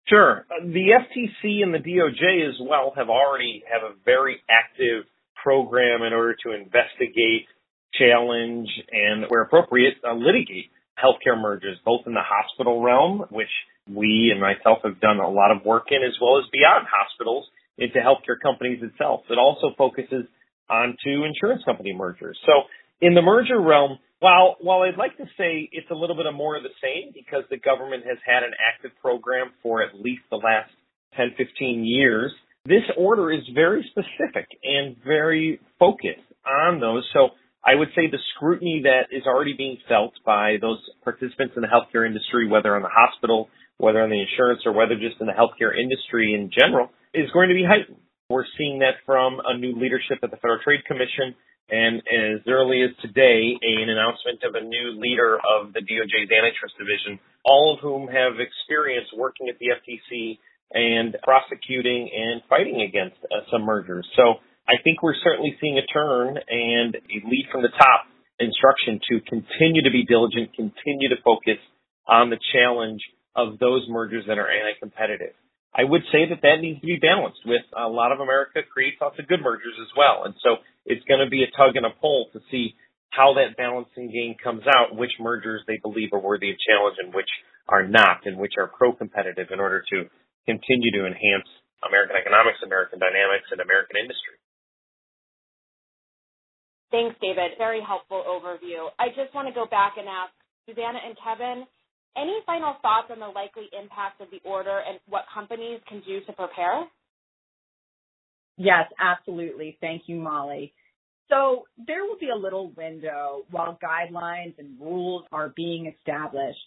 Sure. 0.08 0.46
The 0.62 1.00
FTC 1.00 1.64
and 1.64 1.74
the 1.74 1.80
DOJ 1.80 2.50
as 2.50 2.56
well 2.62 2.94
have 2.96 3.10
already 3.10 3.64
have 3.72 3.84
a 3.84 3.96
very 4.04 4.38
active 4.50 5.06
program 5.42 6.04
in 6.04 6.14
order 6.14 6.36
to 6.46 6.52
investigate, 6.52 7.48
challenge, 7.94 8.68
and 8.92 9.26
where 9.30 9.42
appropriate, 9.42 9.96
uh, 10.04 10.14
litigate 10.14 10.72
healthcare 11.00 11.40
mergers, 11.40 11.78
both 11.86 12.02
in 12.06 12.14
the 12.14 12.24
hospital 12.24 12.82
realm, 12.82 13.26
which 13.30 13.52
we 13.90 14.30
and 14.32 14.40
myself 14.40 14.80
have 14.84 15.00
done 15.00 15.20
a 15.20 15.30
lot 15.30 15.52
of 15.52 15.66
work 15.66 15.88
in, 15.92 16.04
as 16.04 16.16
well 16.22 16.38
as 16.38 16.46
beyond 16.52 16.88
hospitals 16.90 17.46
into 17.78 18.00
healthcare 18.00 18.40
companies 18.42 18.84
itself. 18.84 19.22
It 19.30 19.38
also 19.38 19.74
focuses 19.78 20.26
onto 20.70 21.26
insurance 21.26 21.64
company 21.66 21.94
mergers. 21.94 22.38
So 22.46 22.70
in 23.02 23.16
the 23.16 23.22
merger 23.22 23.60
realm, 23.60 24.00
while 24.24 24.56
while 24.62 24.84
I'd 24.84 24.98
like 24.98 25.18
to 25.18 25.28
say 25.38 25.68
it's 25.74 25.92
a 25.92 25.94
little 25.94 26.16
bit 26.16 26.26
of 26.26 26.34
more 26.34 26.56
of 26.56 26.64
the 26.64 26.72
same 26.80 27.12
because 27.14 27.44
the 27.52 27.60
government 27.60 28.08
has 28.08 28.18
had 28.26 28.44
an 28.48 28.56
active 28.56 28.92
program 29.02 29.52
for 29.62 29.84
at 29.84 30.00
least 30.00 30.24
the 30.32 30.40
last 30.40 30.72
10, 31.18 31.36
15 31.36 31.84
years, 31.84 32.32
this 32.64 32.88
order 32.98 33.34
is 33.34 33.44
very 33.54 33.84
specific 33.92 34.48
and 34.64 34.96
very 35.04 35.60
focused 35.78 36.24
on 36.48 36.80
those. 36.80 37.04
So 37.12 37.36
I 37.68 37.76
would 37.76 37.90
say 37.96 38.08
the 38.08 38.24
scrutiny 38.34 38.88
that 38.88 39.12
is 39.12 39.24
already 39.28 39.56
being 39.60 39.78
felt 39.90 40.14
by 40.26 40.56
those 40.62 40.80
participants 41.04 41.56
in 41.58 41.62
the 41.62 41.68
healthcare 41.68 42.08
industry, 42.08 42.48
whether 42.48 42.78
on 42.78 42.82
the 42.82 42.96
hospital, 42.96 43.50
whether 43.78 44.02
on 44.02 44.10
the 44.10 44.24
insurance, 44.24 44.62
or 44.66 44.72
whether 44.72 44.96
just 44.96 45.20
in 45.20 45.28
the 45.28 45.36
healthcare 45.36 45.76
industry 45.76 46.32
in 46.32 46.50
general, 46.50 46.88
is 47.14 47.30
going 47.32 47.50
to 47.50 47.56
be 47.56 47.68
heightened. 47.68 48.00
We're 48.30 48.48
seeing 48.58 48.80
that 48.80 49.04
from 49.06 49.42
a 49.44 49.58
new 49.58 49.76
leadership 49.76 50.24
at 50.24 50.32
the 50.32 50.38
Federal 50.38 50.64
Trade 50.64 50.88
Commission 50.88 51.36
and 51.70 52.04
as 52.06 52.42
early 52.48 52.84
as 52.84 52.92
today, 53.02 53.56
an 53.62 53.90
announcement 53.90 54.44
of 54.44 54.56
a 54.56 54.64
new 54.64 55.00
leader 55.00 55.38
of 55.38 55.74
the 55.74 55.80
DOJ's 55.80 56.30
antitrust 56.30 56.76
division, 56.78 57.20
all 57.46 57.74
of 57.74 57.80
whom 57.80 58.08
have 58.08 58.40
experience 58.40 59.08
working 59.16 59.50
at 59.50 59.56
the 59.60 59.72
FTC 59.72 60.40
and 60.72 61.16
prosecuting 61.24 62.10
and 62.12 62.42
fighting 62.50 62.82
against 62.82 63.18
uh, 63.32 63.46
some 63.52 63.64
mergers. 63.64 64.08
So 64.16 64.42
I 64.68 64.82
think 64.84 65.04
we're 65.04 65.20
certainly 65.24 65.56
seeing 65.62 65.78
a 65.78 65.86
turn 65.88 66.38
and 66.38 66.96
a 66.96 67.18
lead 67.28 67.48
from 67.52 67.62
the 67.62 67.74
top 67.78 68.08
instruction 68.40 69.00
to 69.10 69.22
continue 69.22 69.84
to 69.84 69.92
be 69.92 70.04
diligent, 70.04 70.54
continue 70.56 71.10
to 71.10 71.20
focus 71.24 71.62
on 72.08 72.30
the 72.30 72.40
challenge 72.52 73.02
of 73.36 73.60
those 73.60 73.86
mergers 73.90 74.26
that 74.28 74.38
are 74.38 74.50
anti-competitive. 74.50 75.34
I 75.74 75.84
would 75.84 76.06
say 76.14 76.30
that 76.30 76.46
that 76.46 76.62
needs 76.62 76.82
to 76.82 76.86
be 76.86 77.02
balanced 77.02 77.42
with 77.46 77.66
a 77.74 77.90
lot 77.90 78.14
of 78.14 78.22
America 78.22 78.62
creates 78.62 79.02
lots 79.02 79.18
of 79.18 79.28
good 79.28 79.42
mergers 79.42 79.74
as 79.82 79.90
well. 79.98 80.24
And 80.26 80.38
so 80.46 80.62
it's 80.86 81.04
going 81.10 81.26
to 81.26 81.30
be 81.30 81.42
a 81.42 81.50
tug 81.58 81.74
and 81.76 81.86
a 81.86 81.94
pull 81.98 82.30
to 82.34 82.40
see 82.54 82.78
how 83.10 83.34
that 83.38 83.58
balancing 83.58 84.10
game 84.10 84.38
comes 84.38 84.66
out, 84.70 84.94
which 84.94 85.14
mergers 85.20 85.62
they 85.66 85.82
believe 85.82 86.14
are 86.14 86.22
worthy 86.22 86.50
of 86.50 86.58
challenge 86.62 86.98
and 87.02 87.14
which 87.14 87.30
are 87.70 87.86
not, 87.86 88.26
and 88.26 88.38
which 88.38 88.54
are 88.58 88.70
pro-competitive 88.70 89.50
in 89.50 89.60
order 89.60 89.82
to 89.90 90.10
continue 90.46 90.92
to 90.94 91.06
enhance 91.06 91.50
American 91.86 92.18
economics, 92.18 92.60
American 92.66 93.00
dynamics, 93.00 93.48
and 93.50 93.62
American 93.62 93.98
industry. 93.98 94.38
Thanks, 96.94 97.18
David. 97.22 97.58
Very 97.58 97.82
helpful 97.82 98.22
overview. 98.22 98.94
I 99.02 99.10
just 99.10 99.34
want 99.34 99.48
to 99.50 99.54
go 99.54 99.66
back 99.66 99.98
and 99.98 100.06
ask 100.06 100.34
Susanna 100.70 101.02
and 101.02 101.18
Kevin, 101.18 101.66
any 102.18 102.40
final 102.46 102.76
thoughts 102.82 103.08
on 103.12 103.20
the 103.20 103.28
likely 103.28 103.70
impact 103.80 104.22
of 104.22 104.28
the 104.32 104.40
order 104.48 104.82
and 104.88 105.00
what 105.08 105.26
companies 105.34 105.80
can 105.88 106.02
do 106.06 106.20
to 106.26 106.34
prepare? 106.34 106.86
Yes, 108.58 108.86
absolutely. 109.00 109.78
Thank 109.82 110.04
you, 110.08 110.18
Molly. 110.18 110.74
So 111.30 111.64
there 111.88 112.04
will 112.04 112.18
be 112.20 112.30
a 112.30 112.38
little 112.38 112.70
window 112.72 113.46
while 113.50 113.80
guidelines 113.84 114.54
and 114.60 114.80
rules 114.80 115.24
are 115.32 115.54
being 115.56 115.92
established. 115.98 116.60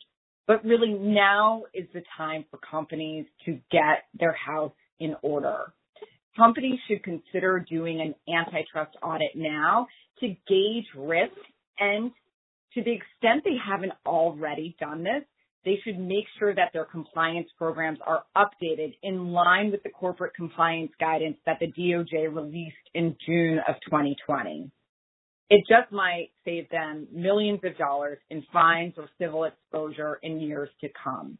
But 0.46 0.64
really 0.64 0.92
now 0.92 1.64
is 1.74 1.86
the 1.92 2.02
time 2.16 2.44
for 2.50 2.58
companies 2.58 3.26
to 3.44 3.58
get 3.70 4.04
their 4.18 4.32
house 4.32 4.72
in 5.00 5.16
order. 5.22 5.72
Companies 6.36 6.78
should 6.86 7.02
consider 7.02 7.64
doing 7.68 8.00
an 8.00 8.14
antitrust 8.32 8.96
audit 9.02 9.30
now 9.34 9.86
to 10.20 10.28
gauge 10.48 10.86
risk 10.96 11.32
and 11.78 12.10
to 12.74 12.82
the 12.82 12.92
extent 12.92 13.42
they 13.44 13.56
haven't 13.64 13.92
already 14.04 14.76
done 14.78 15.02
this, 15.02 15.22
they 15.66 15.80
should 15.82 15.98
make 15.98 16.24
sure 16.38 16.54
that 16.54 16.70
their 16.72 16.84
compliance 16.84 17.48
programs 17.58 17.98
are 18.06 18.22
updated 18.36 18.96
in 19.02 19.32
line 19.32 19.72
with 19.72 19.82
the 19.82 19.90
corporate 19.90 20.32
compliance 20.34 20.92
guidance 21.00 21.36
that 21.44 21.58
the 21.58 21.66
DOJ 21.72 22.32
released 22.34 22.76
in 22.94 23.16
June 23.26 23.58
of 23.68 23.74
2020. 23.84 24.70
It 25.50 25.64
just 25.68 25.90
might 25.90 26.30
save 26.44 26.70
them 26.70 27.08
millions 27.12 27.60
of 27.64 27.76
dollars 27.76 28.18
in 28.30 28.44
fines 28.52 28.94
or 28.96 29.08
civil 29.18 29.42
exposure 29.44 30.20
in 30.22 30.40
years 30.40 30.70
to 30.82 30.88
come. 31.02 31.36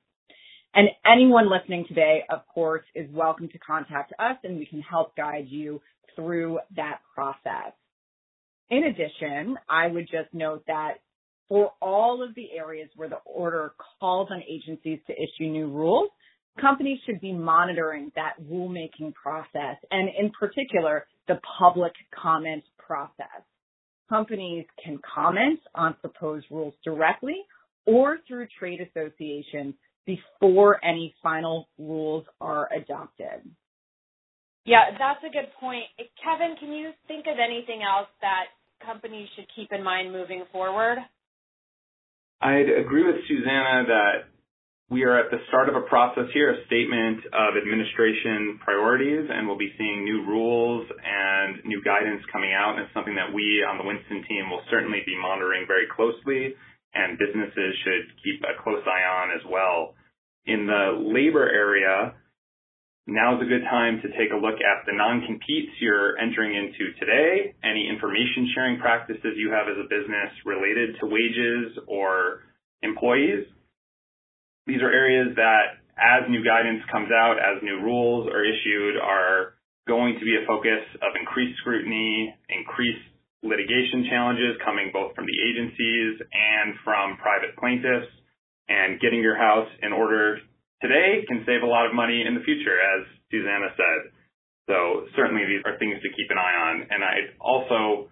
And 0.74 0.88
anyone 1.06 1.48
listening 1.48 1.86
today, 1.86 2.24
of 2.28 2.40
course, 2.52 2.84
is 2.96 3.08
welcome 3.12 3.48
to 3.48 3.58
contact 3.58 4.12
us 4.18 4.36
and 4.42 4.58
we 4.58 4.66
can 4.66 4.82
help 4.82 5.16
guide 5.16 5.46
you 5.48 5.80
through 6.16 6.58
that 6.74 6.98
process. 7.14 7.72
In 8.70 8.82
addition, 8.84 9.56
I 9.68 9.86
would 9.86 10.08
just 10.10 10.34
note 10.34 10.64
that 10.66 10.94
for 11.48 11.72
all 11.80 12.22
of 12.22 12.34
the 12.34 12.48
areas 12.56 12.88
where 12.96 13.08
the 13.08 13.20
order 13.24 13.72
calls 14.00 14.28
on 14.30 14.42
agencies 14.48 14.98
to 15.06 15.12
issue 15.12 15.50
new 15.50 15.68
rules, 15.70 16.10
companies 16.60 16.98
should 17.06 17.20
be 17.20 17.32
monitoring 17.32 18.10
that 18.16 18.34
rulemaking 18.50 19.14
process 19.14 19.76
and 19.90 20.08
in 20.18 20.30
particular, 20.38 21.06
the 21.28 21.38
public 21.58 21.92
comment 22.14 22.62
process. 22.78 23.42
Companies 24.08 24.64
can 24.82 24.98
comment 25.14 25.58
on 25.74 25.94
proposed 25.94 26.46
rules 26.50 26.74
directly 26.84 27.36
or 27.86 28.18
through 28.26 28.46
trade 28.58 28.80
associations 28.80 29.74
before 30.06 30.84
any 30.84 31.14
final 31.22 31.68
rules 31.78 32.24
are 32.40 32.68
adopted. 32.72 33.50
Yeah, 34.64 34.90
that's 34.98 35.22
a 35.22 35.32
good 35.32 35.50
point. 35.60 35.84
Kevin, 36.22 36.56
can 36.58 36.72
you 36.72 36.90
think 37.08 37.26
of 37.26 37.38
anything 37.38 37.82
else 37.82 38.08
that 38.20 38.46
companies 38.84 39.28
should 39.36 39.46
keep 39.54 39.72
in 39.72 39.82
mind 39.82 40.12
moving 40.12 40.44
forward? 40.52 40.98
I'd 42.46 42.70
agree 42.70 43.02
with 43.02 43.26
Susanna 43.26 43.90
that 43.90 44.30
we 44.86 45.02
are 45.02 45.18
at 45.18 45.34
the 45.34 45.42
start 45.50 45.68
of 45.68 45.74
a 45.74 45.82
process 45.90 46.30
here, 46.32 46.54
a 46.54 46.64
statement 46.70 47.26
of 47.34 47.58
administration 47.58 48.62
priorities, 48.62 49.26
and 49.26 49.48
we'll 49.50 49.58
be 49.58 49.74
seeing 49.76 50.04
new 50.04 50.22
rules 50.22 50.86
and 50.86 51.58
new 51.66 51.82
guidance 51.82 52.22
coming 52.30 52.54
out. 52.54 52.78
And 52.78 52.86
it's 52.86 52.94
something 52.94 53.18
that 53.18 53.34
we 53.34 53.66
on 53.66 53.82
the 53.82 53.84
Winston 53.84 54.22
team 54.30 54.46
will 54.46 54.62
certainly 54.70 55.02
be 55.02 55.18
monitoring 55.18 55.66
very 55.66 55.90
closely, 55.90 56.54
and 56.94 57.18
businesses 57.18 57.74
should 57.82 58.14
keep 58.22 58.38
a 58.46 58.54
close 58.62 58.86
eye 58.86 59.02
on 59.10 59.34
as 59.34 59.42
well. 59.50 59.98
In 60.46 60.70
the 60.70 61.02
labor 61.02 61.50
area, 61.50 62.14
now 63.06 63.36
is 63.36 63.42
a 63.42 63.48
good 63.48 63.62
time 63.70 64.02
to 64.02 64.08
take 64.18 64.34
a 64.34 64.36
look 64.36 64.58
at 64.58 64.86
the 64.86 64.92
non-competes 64.92 65.78
you're 65.80 66.18
entering 66.18 66.54
into 66.54 66.92
today, 66.98 67.54
any 67.62 67.88
information 67.88 68.50
sharing 68.54 68.78
practices 68.78 69.34
you 69.36 69.50
have 69.50 69.70
as 69.70 69.78
a 69.78 69.88
business 69.88 70.30
related 70.44 70.96
to 71.00 71.06
wages 71.06 71.78
or 71.86 72.42
employees 72.82 73.46
these 74.66 74.82
are 74.82 74.90
areas 74.90 75.34
that 75.38 75.78
as 75.96 76.28
new 76.28 76.42
guidance 76.44 76.82
comes 76.90 77.08
out, 77.14 77.38
as 77.38 77.62
new 77.62 77.80
rules 77.80 78.28
are 78.28 78.44
issued, 78.44 78.98
are 78.98 79.54
going 79.86 80.18
to 80.18 80.24
be 80.26 80.34
a 80.34 80.44
focus 80.44 80.82
of 81.00 81.14
increased 81.14 81.56
scrutiny, 81.62 82.34
increased 82.50 83.06
litigation 83.46 84.10
challenges 84.10 84.58
coming 84.66 84.90
both 84.92 85.14
from 85.14 85.24
the 85.24 85.38
agencies 85.38 86.18
and 86.34 86.74
from 86.82 87.16
private 87.16 87.56
plaintiffs. 87.56 88.10
And 88.68 88.98
getting 88.98 89.22
your 89.22 89.38
house 89.38 89.70
in 89.80 89.92
order 89.94 90.42
today 90.80 91.24
can 91.28 91.44
save 91.46 91.62
a 91.62 91.70
lot 91.70 91.86
of 91.86 91.94
money 91.94 92.24
in 92.26 92.34
the 92.34 92.44
future, 92.44 92.76
as 92.76 93.06
Susanna 93.30 93.72
said. 93.76 94.00
So 94.66 95.06
certainly 95.14 95.46
these 95.46 95.62
are 95.64 95.78
things 95.78 96.02
to 96.02 96.10
keep 96.10 96.30
an 96.30 96.38
eye 96.38 96.56
on. 96.70 96.74
And 96.90 97.00
I'd 97.02 97.30
also 97.38 98.10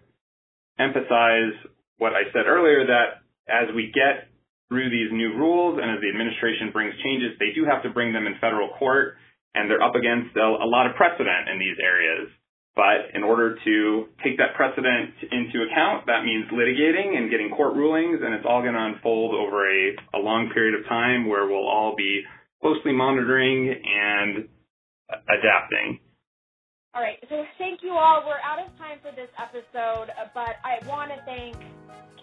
emphasize 0.79 1.55
what 1.99 2.15
I 2.15 2.31
said 2.33 2.47
earlier 2.47 2.87
that 2.87 3.27
as 3.51 3.75
we 3.75 3.91
get 3.91 4.31
through 4.69 4.91
these 4.91 5.13
new 5.13 5.35
rules 5.37 5.79
and 5.83 5.91
as 5.91 6.01
the 6.01 6.09
administration 6.09 6.71
brings 6.73 6.95
changes, 7.03 7.37
they 7.39 7.53
do 7.55 7.67
have 7.67 7.83
to 7.83 7.91
bring 7.91 8.13
them 8.13 8.27
in 8.27 8.39
federal 8.41 8.71
court 8.79 9.19
and 9.55 9.71
they're 9.71 9.83
up 9.83 9.95
against 9.95 10.35
a, 10.35 10.47
a 10.63 10.67
lot 10.67 10.87
of 10.87 10.97
precedent 10.97 11.51
in 11.51 11.59
these 11.59 11.79
areas. 11.79 12.31
But 12.75 13.15
in 13.15 13.23
order 13.23 13.55
to 13.55 14.07
take 14.27 14.39
that 14.39 14.59
precedent 14.59 15.15
into 15.31 15.63
account, 15.63 16.07
that 16.11 16.27
means 16.27 16.51
litigating 16.51 17.15
and 17.15 17.31
getting 17.31 17.55
court 17.55 17.79
rulings, 17.79 18.19
and 18.19 18.35
it's 18.35 18.43
all 18.43 18.63
going 18.63 18.75
to 18.75 18.83
unfold 18.83 19.31
over 19.31 19.63
a, 19.63 20.19
a 20.19 20.19
long 20.19 20.51
period 20.51 20.75
of 20.75 20.83
time 20.91 21.29
where 21.29 21.47
we'll 21.47 21.71
all 21.71 21.95
be 21.95 22.23
closely 22.65 22.93
monitoring 22.93 23.75
and 23.85 24.49
adapting. 25.29 26.01
All 26.95 27.03
right, 27.03 27.19
so 27.29 27.45
thank 27.59 27.83
you 27.83 27.91
all. 27.91 28.25
We're 28.27 28.41
out 28.43 28.59
of 28.59 28.75
time 28.79 28.99
for 29.03 29.15
this 29.15 29.29
episode, 29.37 30.11
but 30.33 30.57
I 30.65 30.79
want 30.89 31.11
to 31.11 31.21
thank 31.27 31.57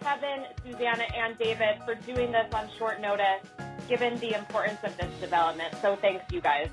Kevin, 0.02 0.46
Susanna, 0.66 1.04
and 1.16 1.38
David 1.38 1.84
for 1.86 1.94
doing 1.94 2.32
this 2.32 2.52
on 2.56 2.68
short 2.80 3.00
notice, 3.00 3.48
given 3.88 4.18
the 4.18 4.36
importance 4.36 4.80
of 4.84 4.98
this 4.98 5.12
development. 5.20 5.76
So 5.80 5.96
thanks, 5.96 6.24
you 6.32 6.42
guys. 6.42 6.70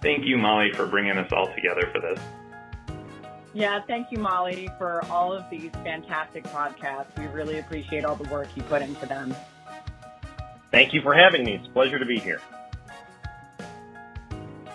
Thank 0.00 0.24
you, 0.24 0.38
Molly, 0.38 0.72
for 0.72 0.86
bringing 0.86 1.18
us 1.18 1.30
all 1.32 1.52
together 1.54 1.90
for 1.92 2.00
this. 2.00 2.18
Yeah, 3.52 3.80
thank 3.86 4.10
you, 4.10 4.18
Molly, 4.18 4.70
for 4.78 5.04
all 5.10 5.30
of 5.30 5.44
these 5.50 5.72
fantastic 5.84 6.44
podcasts. 6.44 7.18
We 7.18 7.26
really 7.26 7.58
appreciate 7.58 8.06
all 8.06 8.16
the 8.16 8.28
work 8.30 8.48
you 8.54 8.62
put 8.62 8.80
into 8.80 9.04
them. 9.04 9.34
Thank 10.76 10.92
you 10.92 11.00
for 11.00 11.14
having 11.14 11.42
me. 11.42 11.54
It's 11.54 11.66
a 11.66 11.70
pleasure 11.70 11.98
to 11.98 12.04
be 12.04 12.18
here. 12.18 12.38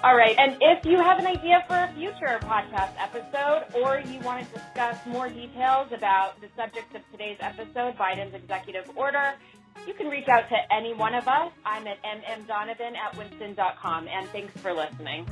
All 0.04 0.18
right. 0.18 0.36
And 0.36 0.58
if 0.60 0.84
you 0.84 0.98
have 0.98 1.20
an 1.20 1.28
idea 1.28 1.64
for 1.68 1.76
a 1.76 1.94
future 1.94 2.40
podcast 2.42 2.94
episode 2.98 3.66
or 3.76 4.00
you 4.00 4.20
want 4.22 4.44
to 4.48 4.52
discuss 4.52 4.98
more 5.06 5.30
details 5.30 5.92
about 5.92 6.42
the 6.42 6.48
subject 6.56 6.96
of 6.96 7.04
today's 7.12 7.38
episode, 7.40 7.96
Biden's 7.98 8.34
executive 8.34 8.90
order, 8.96 9.36
you 9.86 9.94
can 9.94 10.08
reach 10.08 10.28
out 10.28 10.50
to 10.50 10.74
any 10.74 10.96
one 10.96 11.14
of 11.14 11.28
us. 11.28 11.52
I'm 11.64 11.86
at 11.86 12.00
mmdonovan 12.02 12.98
at 12.98 13.16
winston.com. 13.16 14.08
And 14.08 14.28
thanks 14.30 14.60
for 14.60 14.74
listening. 14.74 15.28